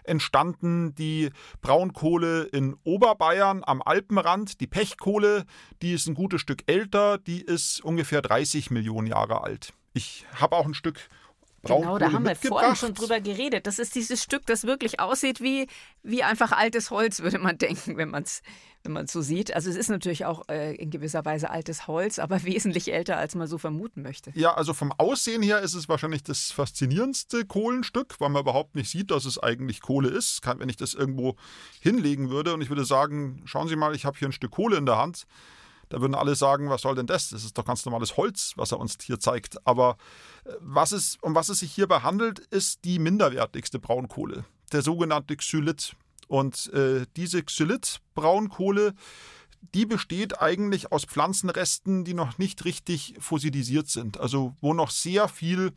entstanden 0.04 0.94
die 0.94 1.30
Braunkohle 1.60 2.44
in 2.44 2.76
Oberbayern 2.84 3.62
am 3.66 3.82
Alpenrand. 3.82 4.60
Die 4.60 4.68
Pechkohle, 4.68 5.44
die 5.82 5.92
ist 5.92 6.06
ein 6.06 6.14
gutes 6.14 6.40
Stück 6.40 6.62
älter, 6.68 7.18
die 7.18 7.42
ist 7.42 7.82
ungefähr 7.84 8.22
30 8.22 8.70
Millionen 8.70 9.08
Jahre 9.08 9.42
alt. 9.42 9.72
Ich 9.94 10.24
habe 10.34 10.54
auch 10.54 10.66
ein 10.66 10.74
Stück 10.74 11.08
Genau, 11.62 11.98
da 11.98 12.12
haben 12.12 12.24
wir 12.24 12.36
vorhin 12.36 12.76
schon 12.76 12.94
drüber 12.94 13.20
geredet. 13.20 13.66
Das 13.66 13.78
ist 13.78 13.94
dieses 13.94 14.22
Stück, 14.22 14.46
das 14.46 14.64
wirklich 14.64 15.00
aussieht 15.00 15.40
wie, 15.40 15.66
wie 16.02 16.22
einfach 16.22 16.52
altes 16.52 16.90
Holz, 16.90 17.20
würde 17.20 17.38
man 17.38 17.58
denken, 17.58 17.96
wenn 17.96 18.10
man 18.10 18.22
es 18.22 18.42
wenn 18.86 18.92
man 18.92 19.06
so 19.08 19.20
sieht. 19.20 19.52
Also 19.52 19.68
es 19.68 19.76
ist 19.76 19.90
natürlich 19.90 20.24
auch 20.24 20.48
äh, 20.48 20.74
in 20.76 20.90
gewisser 20.90 21.24
Weise 21.24 21.50
altes 21.50 21.86
Holz, 21.86 22.18
aber 22.18 22.42
wesentlich 22.44 22.92
älter, 22.92 23.18
als 23.18 23.34
man 23.34 23.46
so 23.46 23.58
vermuten 23.58 24.02
möchte. 24.02 24.30
Ja, 24.34 24.54
also 24.54 24.72
vom 24.72 24.92
Aussehen 24.92 25.42
her 25.42 25.60
ist 25.60 25.74
es 25.74 25.88
wahrscheinlich 25.88 26.22
das 26.22 26.52
faszinierendste 26.52 27.44
Kohlenstück, 27.44 28.14
weil 28.20 28.30
man 28.30 28.42
überhaupt 28.42 28.76
nicht 28.76 28.88
sieht, 28.88 29.10
dass 29.10 29.24
es 29.24 29.38
eigentlich 29.38 29.80
Kohle 29.80 30.08
ist. 30.08 30.40
Kann, 30.40 30.60
wenn 30.60 30.68
ich 30.68 30.76
das 30.76 30.94
irgendwo 30.94 31.36
hinlegen 31.80 32.30
würde 32.30 32.54
und 32.54 32.62
ich 32.62 32.68
würde 32.68 32.84
sagen, 32.84 33.42
schauen 33.44 33.68
Sie 33.68 33.76
mal, 33.76 33.94
ich 33.94 34.04
habe 34.06 34.16
hier 34.16 34.28
ein 34.28 34.32
Stück 34.32 34.52
Kohle 34.52 34.76
in 34.76 34.86
der 34.86 34.98
Hand. 34.98 35.26
Da 35.88 36.00
würden 36.00 36.14
alle 36.14 36.34
sagen, 36.34 36.70
was 36.70 36.82
soll 36.82 36.94
denn 36.94 37.06
das? 37.06 37.30
Das 37.30 37.44
ist 37.44 37.56
doch 37.56 37.64
ganz 37.64 37.84
normales 37.84 38.16
Holz, 38.16 38.52
was 38.56 38.72
er 38.72 38.80
uns 38.80 38.96
hier 39.02 39.20
zeigt. 39.20 39.64
Aber 39.66 39.96
äh, 40.44 40.52
was 40.60 40.92
es, 40.92 41.16
um 41.20 41.34
was 41.34 41.48
es 41.48 41.60
sich 41.60 41.72
hierbei 41.72 42.00
handelt, 42.00 42.38
ist 42.38 42.84
die 42.84 42.98
minderwertigste 42.98 43.78
Braunkohle, 43.78 44.44
der 44.72 44.82
sogenannte 44.82 45.36
Xylit. 45.36 45.94
Und 46.28 46.72
äh, 46.72 47.06
diese 47.16 47.42
Xylit-Braunkohle, 47.42 48.94
die 49.74 49.86
besteht 49.86 50.40
eigentlich 50.40 50.92
aus 50.92 51.04
Pflanzenresten, 51.04 52.04
die 52.04 52.14
noch 52.14 52.38
nicht 52.38 52.64
richtig 52.64 53.14
fossilisiert 53.20 53.88
sind. 53.88 54.18
Also 54.18 54.56
wo 54.60 54.74
noch 54.74 54.90
sehr 54.90 55.28
viel 55.28 55.72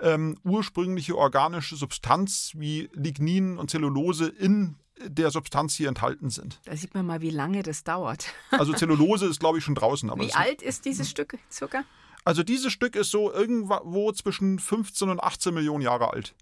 ähm, 0.00 0.36
ursprüngliche 0.44 1.16
organische 1.16 1.76
Substanz 1.76 2.52
wie 2.54 2.90
Lignin 2.92 3.58
und 3.58 3.70
Zellulose 3.70 4.28
in 4.28 4.76
der 5.06 5.30
Substanz 5.30 5.74
hier 5.74 5.88
enthalten 5.88 6.30
sind. 6.30 6.60
Da 6.64 6.76
sieht 6.76 6.94
man 6.94 7.06
mal, 7.06 7.20
wie 7.20 7.30
lange 7.30 7.62
das 7.62 7.84
dauert. 7.84 8.26
also 8.50 8.72
Zellulose 8.72 9.26
ist, 9.26 9.40
glaube 9.40 9.58
ich, 9.58 9.64
schon 9.64 9.74
draußen. 9.74 10.10
wie 10.16 10.34
alt 10.34 10.62
ist 10.62 10.84
dieses 10.84 11.10
Stück 11.10 11.38
Zucker? 11.48 11.84
Also 12.24 12.42
dieses 12.42 12.72
Stück 12.72 12.96
ist 12.96 13.10
so 13.10 13.32
irgendwo 13.32 14.10
zwischen 14.12 14.58
15 14.58 15.10
und 15.10 15.22
18 15.22 15.52
Millionen 15.52 15.82
Jahre 15.82 16.12
alt. 16.12 16.34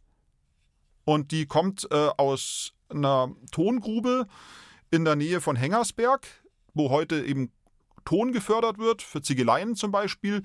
Und 1.04 1.32
die 1.32 1.46
kommt 1.46 1.88
äh, 1.90 2.10
aus 2.16 2.72
einer 2.88 3.34
Tongrube 3.50 4.26
in 4.90 5.04
der 5.04 5.16
Nähe 5.16 5.40
von 5.40 5.56
Hengersberg, 5.56 6.26
wo 6.74 6.90
heute 6.90 7.24
eben 7.24 7.50
Ton 8.04 8.32
gefördert 8.32 8.78
wird, 8.78 9.02
für 9.02 9.22
Ziegeleien 9.22 9.74
zum 9.76 9.92
Beispiel. 9.92 10.42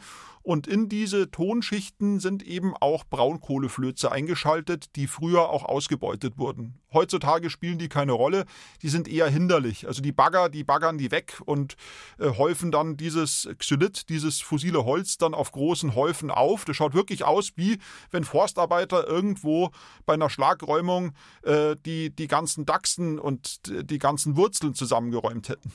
Und 0.48 0.66
in 0.66 0.88
diese 0.88 1.30
Tonschichten 1.30 2.22
sind 2.22 2.42
eben 2.42 2.74
auch 2.80 3.04
Braunkohleflöze 3.04 4.10
eingeschaltet, 4.10 4.96
die 4.96 5.08
früher 5.08 5.50
auch 5.50 5.66
ausgebeutet 5.66 6.38
wurden. 6.38 6.80
Heutzutage 6.94 7.50
spielen 7.50 7.78
die 7.78 7.90
keine 7.90 8.14
Rolle, 8.14 8.46
die 8.82 8.88
sind 8.88 9.10
eher 9.10 9.28
hinderlich. 9.28 9.88
Also 9.88 10.02
die 10.02 10.14
Bagger, 10.14 10.48
die 10.48 10.64
baggern 10.64 10.98
die 10.98 11.12
weg 11.12 11.42
und 11.44 11.76
äh, 12.18 12.30
häufen 12.30 12.72
dann 12.72 12.96
dieses 12.96 13.50
Xylit, 13.58 14.08
dieses 14.08 14.40
fossile 14.40 14.86
Holz 14.86 15.18
dann 15.18 15.34
auf 15.34 15.52
großen 15.52 15.96
Häufen 15.96 16.32
auf. 16.32 16.64
Das 16.64 16.78
schaut 16.78 16.94
wirklich 16.94 17.26
aus, 17.26 17.52
wie 17.58 17.80
wenn 18.12 18.24
Forstarbeiter 18.24 19.06
irgendwo 19.06 19.72
bei 20.06 20.14
einer 20.14 20.30
Schlagräumung 20.30 21.12
äh, 21.44 21.76
die, 21.86 22.10
die 22.10 22.28
ganzen 22.28 22.66
Dachsen 22.66 23.20
und 23.20 23.68
die 23.68 24.00
ganzen 24.00 24.38
Wurzeln 24.38 24.74
zusammengeräumt 24.74 25.50
hätten. 25.50 25.74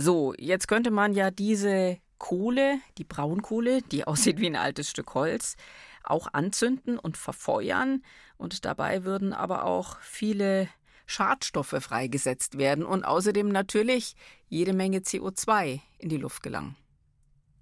So, 0.00 0.32
jetzt 0.38 0.68
könnte 0.68 0.92
man 0.92 1.12
ja 1.12 1.32
diese 1.32 1.98
Kohle, 2.18 2.78
die 2.98 3.04
Braunkohle, 3.04 3.82
die 3.82 4.04
aussieht 4.06 4.38
wie 4.38 4.46
ein 4.46 4.54
altes 4.54 4.90
Stück 4.90 5.12
Holz, 5.14 5.56
auch 6.04 6.28
anzünden 6.32 7.00
und 7.00 7.16
verfeuern. 7.16 8.04
Und 8.36 8.64
dabei 8.64 9.02
würden 9.02 9.32
aber 9.32 9.64
auch 9.64 9.98
viele 9.98 10.68
Schadstoffe 11.06 11.74
freigesetzt 11.80 12.58
werden 12.58 12.84
und 12.84 13.02
außerdem 13.02 13.48
natürlich 13.48 14.14
jede 14.48 14.72
Menge 14.72 14.98
CO2 14.98 15.80
in 15.98 16.08
die 16.08 16.16
Luft 16.16 16.44
gelangen. 16.44 16.76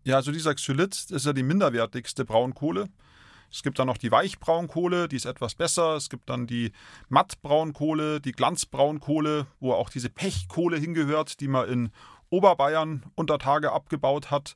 Ja, 0.05 0.17
also 0.17 0.31
dieser 0.31 0.55
Xylit 0.55 1.11
ist 1.11 1.25
ja 1.25 1.33
die 1.33 1.43
minderwertigste 1.43 2.27
Braunkohle. 2.27 2.91
Es 3.51 3.63
gibt 3.63 3.79
dann 3.79 3.87
noch 3.87 3.97
die 3.97 4.11
Weichbraunkohle, 4.11 5.09
die 5.09 5.17
ist 5.17 5.25
etwas 5.25 5.55
besser. 5.55 5.95
Es 5.97 6.11
gibt 6.11 6.29
dann 6.29 6.47
die 6.47 6.73
Mattbraunkohle, 7.09 8.21
die 8.21 8.33
Glanzbraunkohle, 8.33 9.47
wo 9.61 9.73
auch 9.73 9.89
diese 9.89 10.11
Pechkohle 10.11 10.77
hingehört, 10.77 11.41
die 11.41 11.49
man 11.49 11.69
in 11.69 11.91
Oberbayern 12.31 13.05
unter 13.15 13.39
Tage 13.39 13.73
abgebaut 13.73 14.31
hat. 14.31 14.55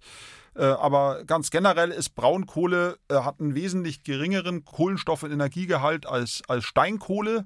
Äh, 0.56 0.64
aber 0.64 1.24
ganz 1.24 1.50
generell 1.50 1.90
ist 1.90 2.10
Braunkohle 2.10 2.98
äh, 3.08 3.14
hat 3.14 3.40
einen 3.40 3.54
wesentlich 3.54 4.02
geringeren 4.02 4.64
Kohlenstoff- 4.64 5.22
und 5.22 5.32
Energiegehalt 5.32 6.06
als, 6.06 6.42
als 6.48 6.64
Steinkohle 6.64 7.44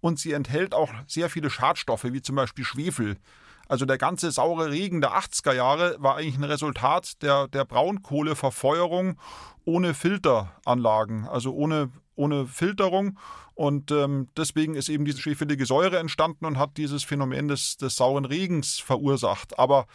und 0.00 0.18
sie 0.18 0.32
enthält 0.32 0.74
auch 0.74 0.90
sehr 1.06 1.28
viele 1.28 1.50
Schadstoffe, 1.50 2.04
wie 2.04 2.22
zum 2.22 2.36
Beispiel 2.36 2.64
Schwefel. 2.64 3.18
Also 3.68 3.84
der 3.84 3.98
ganze 3.98 4.30
saure 4.30 4.70
Regen 4.70 5.00
der 5.00 5.12
80er 5.18 5.52
Jahre 5.52 5.96
war 5.98 6.16
eigentlich 6.16 6.38
ein 6.38 6.44
Resultat 6.44 7.20
der, 7.22 7.48
der 7.48 7.64
Braunkohleverfeuerung 7.64 9.18
ohne 9.64 9.92
Filteranlagen, 9.92 11.26
also 11.26 11.52
ohne 11.52 11.90
ohne 12.16 12.46
Filterung. 12.46 13.18
Und 13.54 13.90
ähm, 13.90 14.28
deswegen 14.36 14.74
ist 14.74 14.88
eben 14.88 15.04
diese 15.04 15.20
schwefelige 15.20 15.64
Säure 15.64 15.98
entstanden 15.98 16.44
und 16.44 16.58
hat 16.58 16.76
dieses 16.76 17.04
Phänomen 17.04 17.48
des, 17.48 17.76
des 17.76 17.96
sauren 17.96 18.24
Regens 18.24 18.78
verursacht. 18.78 19.58
Aber 19.58 19.86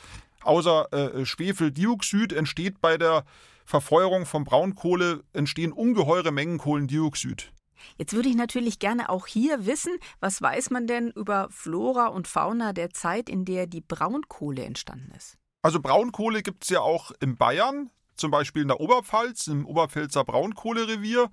außer 0.43 0.91
äh, 0.93 1.25
Schwefeldioxid 1.25 2.33
entsteht 2.33 2.81
bei 2.81 2.97
der 2.97 3.25
Verfeuerung 3.65 4.25
von 4.25 4.43
Braunkohle 4.43 5.23
entstehen 5.33 5.71
ungeheure 5.71 6.31
Mengen 6.31 6.57
Kohlendioxid. 6.57 7.51
Jetzt 7.97 8.13
würde 8.13 8.29
ich 8.29 8.35
natürlich 8.35 8.79
gerne 8.79 9.09
auch 9.09 9.27
hier 9.27 9.65
wissen, 9.65 9.93
was 10.19 10.41
weiß 10.41 10.69
man 10.69 10.87
denn 10.87 11.09
über 11.11 11.47
Flora 11.49 12.07
und 12.07 12.27
Fauna 12.27 12.73
der 12.73 12.91
Zeit, 12.91 13.29
in 13.29 13.45
der 13.45 13.67
die 13.67 13.81
Braunkohle 13.81 14.63
entstanden 14.63 15.11
ist? 15.15 15.37
Also 15.61 15.79
Braunkohle 15.79 16.41
gibt 16.41 16.63
es 16.63 16.69
ja 16.69 16.81
auch 16.81 17.11
in 17.19 17.37
Bayern, 17.37 17.89
zum 18.15 18.31
Beispiel 18.31 18.63
in 18.63 18.67
der 18.67 18.79
Oberpfalz, 18.79 19.47
im 19.47 19.65
Oberpfälzer 19.65 20.23
Braunkohlerevier. 20.23 21.29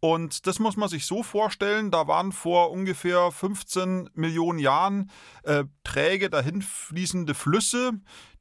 Und 0.00 0.46
das 0.46 0.58
muss 0.58 0.78
man 0.78 0.88
sich 0.88 1.04
so 1.04 1.22
vorstellen, 1.22 1.90
da 1.90 2.06
waren 2.06 2.32
vor 2.32 2.70
ungefähr 2.70 3.30
15 3.30 4.08
Millionen 4.14 4.58
Jahren 4.58 5.10
äh, 5.42 5.64
träge 5.84 6.30
dahinfließende 6.30 7.34
Flüsse, 7.34 7.92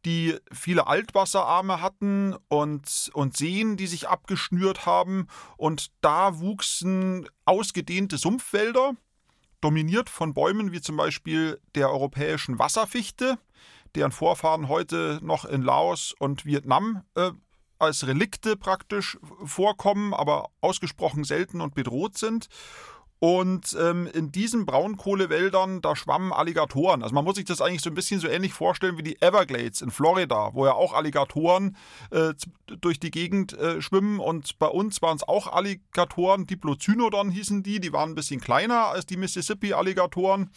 die 0.05 0.37
viele 0.53 0.87
Altwasserarme 0.87 1.81
hatten 1.81 2.33
und, 2.47 3.11
und 3.13 3.35
Seen, 3.35 3.75
die 3.75 3.87
sich 3.87 4.07
abgeschnürt 4.07 4.85
haben. 4.85 5.27
Und 5.57 5.91
da 5.99 6.39
wuchsen 6.39 7.27
ausgedehnte 7.43 8.17
Sumpfwälder, 8.17 8.93
dominiert 9.59 10.09
von 10.09 10.33
Bäumen 10.33 10.71
wie 10.71 10.79
zum 10.79 10.95
Beispiel 10.95 11.59
der 11.75 11.89
europäischen 11.89 12.57
Wasserfichte, 12.57 13.37
deren 13.95 14.13
Vorfahren 14.13 14.69
heute 14.69 15.19
noch 15.21 15.43
in 15.43 15.61
Laos 15.61 16.15
und 16.17 16.45
Vietnam 16.45 17.03
äh, 17.15 17.31
als 17.79 18.05
Relikte 18.05 18.55
praktisch 18.55 19.17
vorkommen, 19.43 20.13
aber 20.13 20.49
ausgesprochen 20.61 21.23
selten 21.23 21.61
und 21.61 21.75
bedroht 21.75 22.17
sind. 22.17 22.49
Und 23.19 23.75
ähm, 23.77 24.07
in 24.13 24.31
diesen 24.31 24.65
Braunkohlewäldern, 24.65 25.81
da 25.81 25.93
schwammen 25.97 26.31
Alligatoren. 26.31 27.03
Also 27.03 27.13
man 27.13 27.25
muss 27.25 27.35
sich 27.35 27.43
das 27.43 27.59
eigentlich 27.59 27.81
so 27.81 27.89
ein 27.89 27.95
bisschen 27.95 28.21
so 28.21 28.29
ähnlich 28.29 28.53
vorstellen 28.53 28.97
wie 28.97 29.03
die 29.03 29.21
Everglades 29.21 29.81
in 29.81 29.91
Florida, 29.91 30.51
wo 30.53 30.65
ja 30.65 30.71
auch 30.71 30.93
Alligatoren 30.93 31.75
äh, 32.11 32.33
durch 32.79 32.97
die 32.97 33.11
Gegend 33.11 33.51
äh, 33.53 33.81
schwimmen. 33.81 34.19
Und 34.19 34.57
bei 34.57 34.67
uns 34.67 35.01
waren 35.01 35.17
es 35.17 35.27
auch 35.27 35.47
Alligatoren, 35.47 36.47
Diplocynodon 36.47 37.29
hießen 37.29 37.61
die, 37.61 37.81
die 37.81 37.91
waren 37.91 38.11
ein 38.11 38.15
bisschen 38.15 38.39
kleiner 38.39 38.85
als 38.85 39.05
die 39.05 39.17
Mississippi-Alligatoren. 39.17 40.49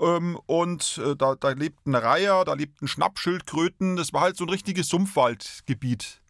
Ähm, 0.00 0.38
und 0.46 1.02
äh, 1.04 1.14
da, 1.16 1.34
da 1.34 1.50
lebten 1.50 1.94
Reiher, 1.94 2.46
da 2.46 2.54
lebten 2.54 2.88
Schnappschildkröten. 2.88 3.96
Das 3.96 4.14
war 4.14 4.22
halt 4.22 4.38
so 4.38 4.44
ein 4.44 4.50
richtiges 4.50 4.88
Sumpfwaldgebiet. 4.88 6.22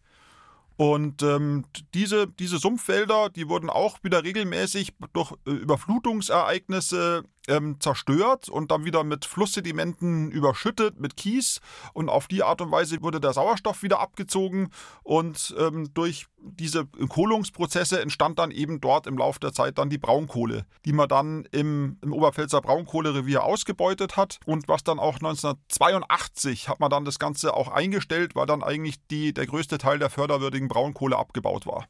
Und 0.81 1.21
ähm, 1.21 1.63
diese, 1.93 2.25
diese 2.25 2.57
Sumpfwälder, 2.57 3.29
die 3.29 3.47
wurden 3.47 3.69
auch 3.69 4.03
wieder 4.03 4.23
regelmäßig 4.23 4.95
durch 5.13 5.31
äh, 5.45 5.51
Überflutungsereignisse 5.51 7.23
ähm, 7.47 7.79
zerstört 7.79 8.49
und 8.49 8.71
dann 8.71 8.83
wieder 8.83 9.03
mit 9.03 9.25
Flusssedimenten 9.25 10.31
überschüttet, 10.31 10.99
mit 10.99 11.17
Kies. 11.17 11.61
Und 11.93 12.09
auf 12.09 12.27
die 12.27 12.41
Art 12.41 12.61
und 12.61 12.71
Weise 12.71 12.99
wurde 13.03 13.19
der 13.19 13.33
Sauerstoff 13.33 13.83
wieder 13.83 13.99
abgezogen. 13.99 14.71
Und 15.03 15.53
ähm, 15.59 15.93
durch 15.93 16.25
diese 16.43 16.85
Kohlungsprozesse 16.85 18.01
entstand 18.01 18.39
dann 18.39 18.51
eben 18.51 18.81
dort 18.81 19.07
im 19.07 19.17
Laufe 19.17 19.39
der 19.39 19.53
Zeit 19.53 19.77
dann 19.77 19.89
die 19.89 19.97
Braunkohle, 19.97 20.65
die 20.85 20.93
man 20.93 21.07
dann 21.07 21.45
im, 21.51 21.97
im 22.01 22.13
Oberpfälzer 22.13 22.61
Braunkohlerevier 22.61 23.43
ausgebeutet 23.43 24.17
hat. 24.17 24.39
Und 24.45 24.67
was 24.67 24.83
dann 24.83 24.99
auch 24.99 25.15
1982 25.15 26.69
hat 26.69 26.79
man 26.79 26.89
dann 26.89 27.05
das 27.05 27.19
Ganze 27.19 27.53
auch 27.53 27.69
eingestellt, 27.69 28.35
weil 28.35 28.45
dann 28.45 28.63
eigentlich 28.63 28.95
die, 29.09 29.33
der 29.33 29.45
größte 29.45 29.77
Teil 29.77 29.99
der 29.99 30.09
förderwürdigen 30.09 30.67
Braunkohle 30.67 31.17
abgebaut 31.17 31.65
war. 31.65 31.87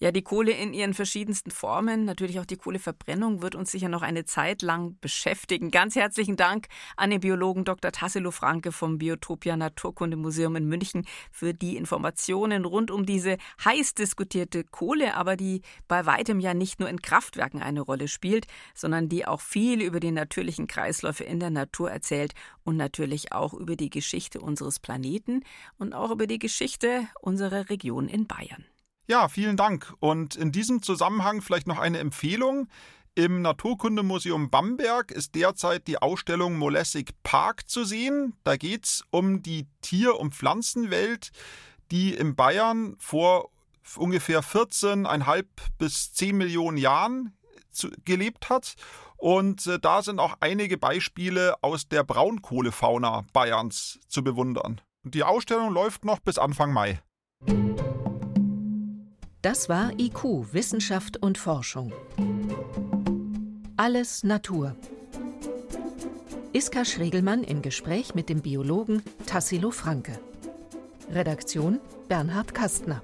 Ja, 0.00 0.10
die 0.10 0.22
Kohle 0.22 0.50
in 0.50 0.74
ihren 0.74 0.92
verschiedensten 0.92 1.52
Formen, 1.52 2.04
natürlich 2.04 2.40
auch 2.40 2.44
die 2.44 2.56
Kohleverbrennung, 2.56 3.42
wird 3.42 3.54
uns 3.54 3.70
sicher 3.70 3.88
noch 3.88 4.02
eine 4.02 4.24
Zeit 4.24 4.60
lang 4.60 4.98
beschäftigen. 5.00 5.70
Ganz 5.70 5.94
herzlichen 5.94 6.34
Dank 6.36 6.66
an 6.96 7.10
den 7.10 7.20
Biologen 7.20 7.64
Dr. 7.64 7.92
Tassilo 7.92 8.32
Franke 8.32 8.72
vom 8.72 8.98
Biotopia 8.98 9.56
Naturkundemuseum 9.56 10.56
in 10.56 10.66
München 10.66 11.06
für 11.30 11.54
die 11.54 11.76
Informationen 11.76 12.64
rund 12.64 12.90
um 12.90 13.06
diese 13.06 13.36
heiß 13.64 13.94
diskutierte 13.94 14.64
Kohle, 14.64 15.14
aber 15.14 15.36
die 15.36 15.62
bei 15.86 16.04
weitem 16.06 16.40
ja 16.40 16.54
nicht 16.54 16.80
nur 16.80 16.88
in 16.88 17.00
Kraftwerken 17.00 17.62
eine 17.62 17.80
Rolle 17.80 18.08
spielt, 18.08 18.48
sondern 18.74 19.08
die 19.08 19.28
auch 19.28 19.40
viel 19.40 19.80
über 19.80 20.00
die 20.00 20.10
natürlichen 20.10 20.66
Kreisläufe 20.66 21.22
in 21.22 21.38
der 21.38 21.50
Natur 21.50 21.92
erzählt 21.92 22.32
und 22.64 22.76
natürlich 22.76 23.32
auch 23.32 23.54
über 23.54 23.76
die 23.76 23.90
Geschichte 23.90 24.40
unseres 24.40 24.80
Planeten 24.80 25.44
und 25.78 25.92
auch 25.92 26.10
über 26.10 26.26
die 26.26 26.40
Geschichte 26.40 27.06
unserer 27.20 27.70
Region 27.70 28.08
in 28.08 28.26
Bayern. 28.26 28.64
Ja, 29.06 29.28
vielen 29.28 29.56
Dank. 29.56 29.92
Und 30.00 30.34
in 30.34 30.50
diesem 30.50 30.82
Zusammenhang 30.82 31.42
vielleicht 31.42 31.66
noch 31.66 31.78
eine 31.78 31.98
Empfehlung. 31.98 32.68
Im 33.14 33.42
Naturkundemuseum 33.42 34.50
Bamberg 34.50 35.12
ist 35.12 35.34
derzeit 35.34 35.86
die 35.86 35.98
Ausstellung 35.98 36.58
Molessic 36.58 37.10
Park 37.22 37.68
zu 37.68 37.84
sehen. 37.84 38.34
Da 38.44 38.56
geht 38.56 38.86
es 38.86 39.04
um 39.10 39.42
die 39.42 39.66
Tier- 39.82 40.18
und 40.18 40.34
Pflanzenwelt, 40.34 41.30
die 41.90 42.14
in 42.14 42.34
Bayern 42.34 42.96
vor 42.98 43.50
ungefähr 43.96 44.42
14,5 44.42 45.44
bis 45.78 46.12
10 46.14 46.36
Millionen 46.36 46.78
Jahren 46.78 47.36
zu, 47.70 47.90
gelebt 48.04 48.48
hat. 48.48 48.74
Und 49.16 49.66
äh, 49.66 49.78
da 49.78 50.02
sind 50.02 50.18
auch 50.18 50.36
einige 50.40 50.78
Beispiele 50.78 51.54
aus 51.62 51.88
der 51.88 52.04
Braunkohlefauna 52.04 53.26
Bayerns 53.32 54.00
zu 54.08 54.24
bewundern. 54.24 54.80
Und 55.04 55.14
die 55.14 55.22
Ausstellung 55.22 55.72
läuft 55.72 56.04
noch 56.04 56.18
bis 56.18 56.38
Anfang 56.38 56.72
Mai. 56.72 57.00
Das 59.44 59.68
war 59.68 59.92
IQ, 59.98 60.54
Wissenschaft 60.54 61.18
und 61.18 61.36
Forschung. 61.36 61.92
Alles 63.76 64.24
Natur. 64.24 64.74
Iska 66.54 66.86
Schregelmann 66.86 67.44
im 67.44 67.60
Gespräch 67.60 68.14
mit 68.14 68.30
dem 68.30 68.40
Biologen 68.40 69.02
Tassilo 69.26 69.70
Franke. 69.70 70.18
Redaktion 71.12 71.78
Bernhard 72.08 72.54
Kastner. 72.54 73.02